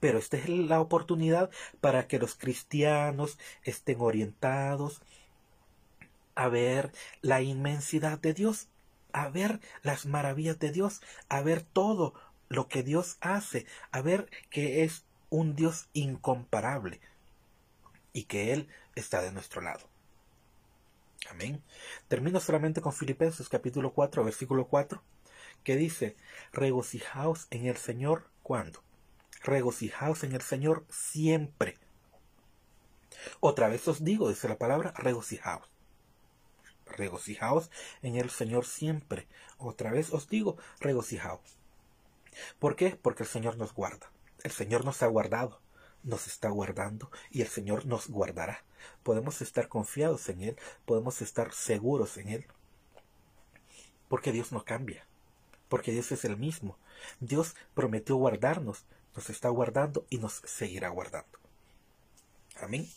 Pero 0.00 0.18
esta 0.18 0.36
es 0.36 0.48
la 0.48 0.80
oportunidad 0.80 1.50
para 1.80 2.06
que 2.06 2.18
los 2.18 2.34
cristianos 2.34 3.38
estén 3.62 4.00
orientados 4.00 5.00
a 6.34 6.48
ver 6.48 6.92
la 7.20 7.42
inmensidad 7.42 8.18
de 8.18 8.32
Dios, 8.32 8.68
a 9.12 9.28
ver 9.28 9.60
las 9.82 10.06
maravillas 10.06 10.58
de 10.58 10.70
Dios, 10.70 11.00
a 11.28 11.40
ver 11.40 11.62
todo 11.62 12.14
lo 12.48 12.68
que 12.68 12.82
Dios 12.82 13.16
hace, 13.20 13.66
a 13.90 14.02
ver 14.02 14.30
que 14.50 14.84
es 14.84 15.04
un 15.30 15.56
Dios 15.56 15.88
incomparable 15.92 17.00
y 18.12 18.24
que 18.24 18.52
Él 18.52 18.68
está 18.94 19.20
de 19.20 19.32
nuestro 19.32 19.60
lado. 19.60 19.88
Amén. 21.30 21.62
Termino 22.06 22.40
solamente 22.40 22.80
con 22.80 22.92
Filipenses 22.92 23.48
capítulo 23.48 23.92
4, 23.92 24.24
versículo 24.24 24.66
4, 24.66 25.02
que 25.64 25.76
dice, 25.76 26.16
regocijaos 26.52 27.48
en 27.50 27.66
el 27.66 27.76
Señor 27.76 28.30
cuando. 28.42 28.82
Regocijaos 29.48 30.24
en 30.24 30.32
el 30.32 30.42
Señor 30.42 30.84
siempre. 30.90 31.78
Otra 33.40 33.68
vez 33.68 33.88
os 33.88 34.04
digo, 34.04 34.28
dice 34.28 34.46
la 34.46 34.58
palabra, 34.58 34.92
regocijaos. 34.98 35.66
Regocijaos 36.84 37.70
en 38.02 38.16
el 38.16 38.28
Señor 38.28 38.66
siempre. 38.66 39.26
Otra 39.56 39.90
vez 39.90 40.12
os 40.12 40.28
digo, 40.28 40.58
regocijaos. 40.80 41.56
¿Por 42.58 42.76
qué? 42.76 42.98
Porque 43.00 43.22
el 43.22 43.28
Señor 43.30 43.56
nos 43.56 43.72
guarda. 43.72 44.12
El 44.44 44.50
Señor 44.50 44.84
nos 44.84 45.02
ha 45.02 45.06
guardado 45.06 45.62
nos 46.02 46.26
está 46.26 46.50
guardando 46.50 47.10
y 47.30 47.40
el 47.40 47.48
Señor 47.48 47.86
nos 47.86 48.08
guardará. 48.08 48.64
Podemos 49.02 49.40
estar 49.40 49.68
confiados 49.68 50.28
en 50.28 50.42
Él, 50.42 50.56
podemos 50.84 51.22
estar 51.22 51.52
seguros 51.52 52.18
en 52.18 52.28
Él, 52.28 52.46
porque 54.08 54.30
Dios 54.30 54.52
no 54.52 54.64
cambia, 54.64 55.06
porque 55.68 55.90
Dios 55.90 56.12
es 56.12 56.24
el 56.24 56.36
mismo. 56.36 56.78
Dios 57.18 57.56
prometió 57.74 58.16
guardarnos, 58.16 58.84
nos 59.18 59.30
está 59.30 59.48
guardando 59.48 60.06
y 60.10 60.18
nos 60.18 60.42
seguirá 60.44 60.90
guardando. 60.90 61.40
Amén. 62.60 62.88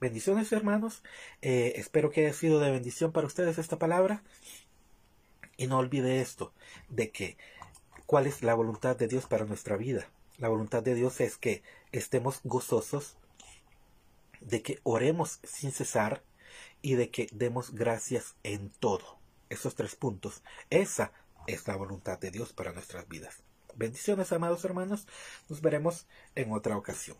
Bendiciones 0.00 0.50
hermanos, 0.50 1.04
eh, 1.40 1.74
espero 1.76 2.10
que 2.10 2.22
haya 2.26 2.32
sido 2.32 2.58
de 2.58 2.72
bendición 2.72 3.12
para 3.12 3.28
ustedes 3.28 3.56
esta 3.56 3.78
palabra. 3.78 4.24
Y 5.56 5.68
no 5.68 5.78
olvide 5.78 6.20
esto, 6.20 6.52
de 6.88 7.12
que 7.12 7.38
cuál 8.06 8.26
es 8.26 8.42
la 8.42 8.54
voluntad 8.54 8.96
de 8.96 9.06
Dios 9.06 9.26
para 9.26 9.44
nuestra 9.44 9.76
vida. 9.76 10.10
La 10.36 10.48
voluntad 10.48 10.82
de 10.82 10.96
Dios 10.96 11.20
es 11.20 11.36
que 11.36 11.62
estemos 11.92 12.40
gozosos, 12.42 13.16
de 14.40 14.62
que 14.62 14.80
oremos 14.82 15.38
sin 15.44 15.70
cesar 15.70 16.24
y 16.82 16.94
de 16.94 17.10
que 17.10 17.28
demos 17.30 17.72
gracias 17.72 18.34
en 18.42 18.70
todo. 18.80 19.20
Esos 19.48 19.76
tres 19.76 19.94
puntos. 19.94 20.42
Esa 20.70 21.12
es 21.46 21.68
la 21.68 21.76
voluntad 21.76 22.18
de 22.18 22.32
Dios 22.32 22.52
para 22.52 22.72
nuestras 22.72 23.06
vidas. 23.06 23.45
Bendiciones, 23.76 24.32
amados 24.32 24.64
hermanos. 24.64 25.06
Nos 25.48 25.60
veremos 25.60 26.06
en 26.34 26.50
otra 26.52 26.76
ocasión. 26.78 27.16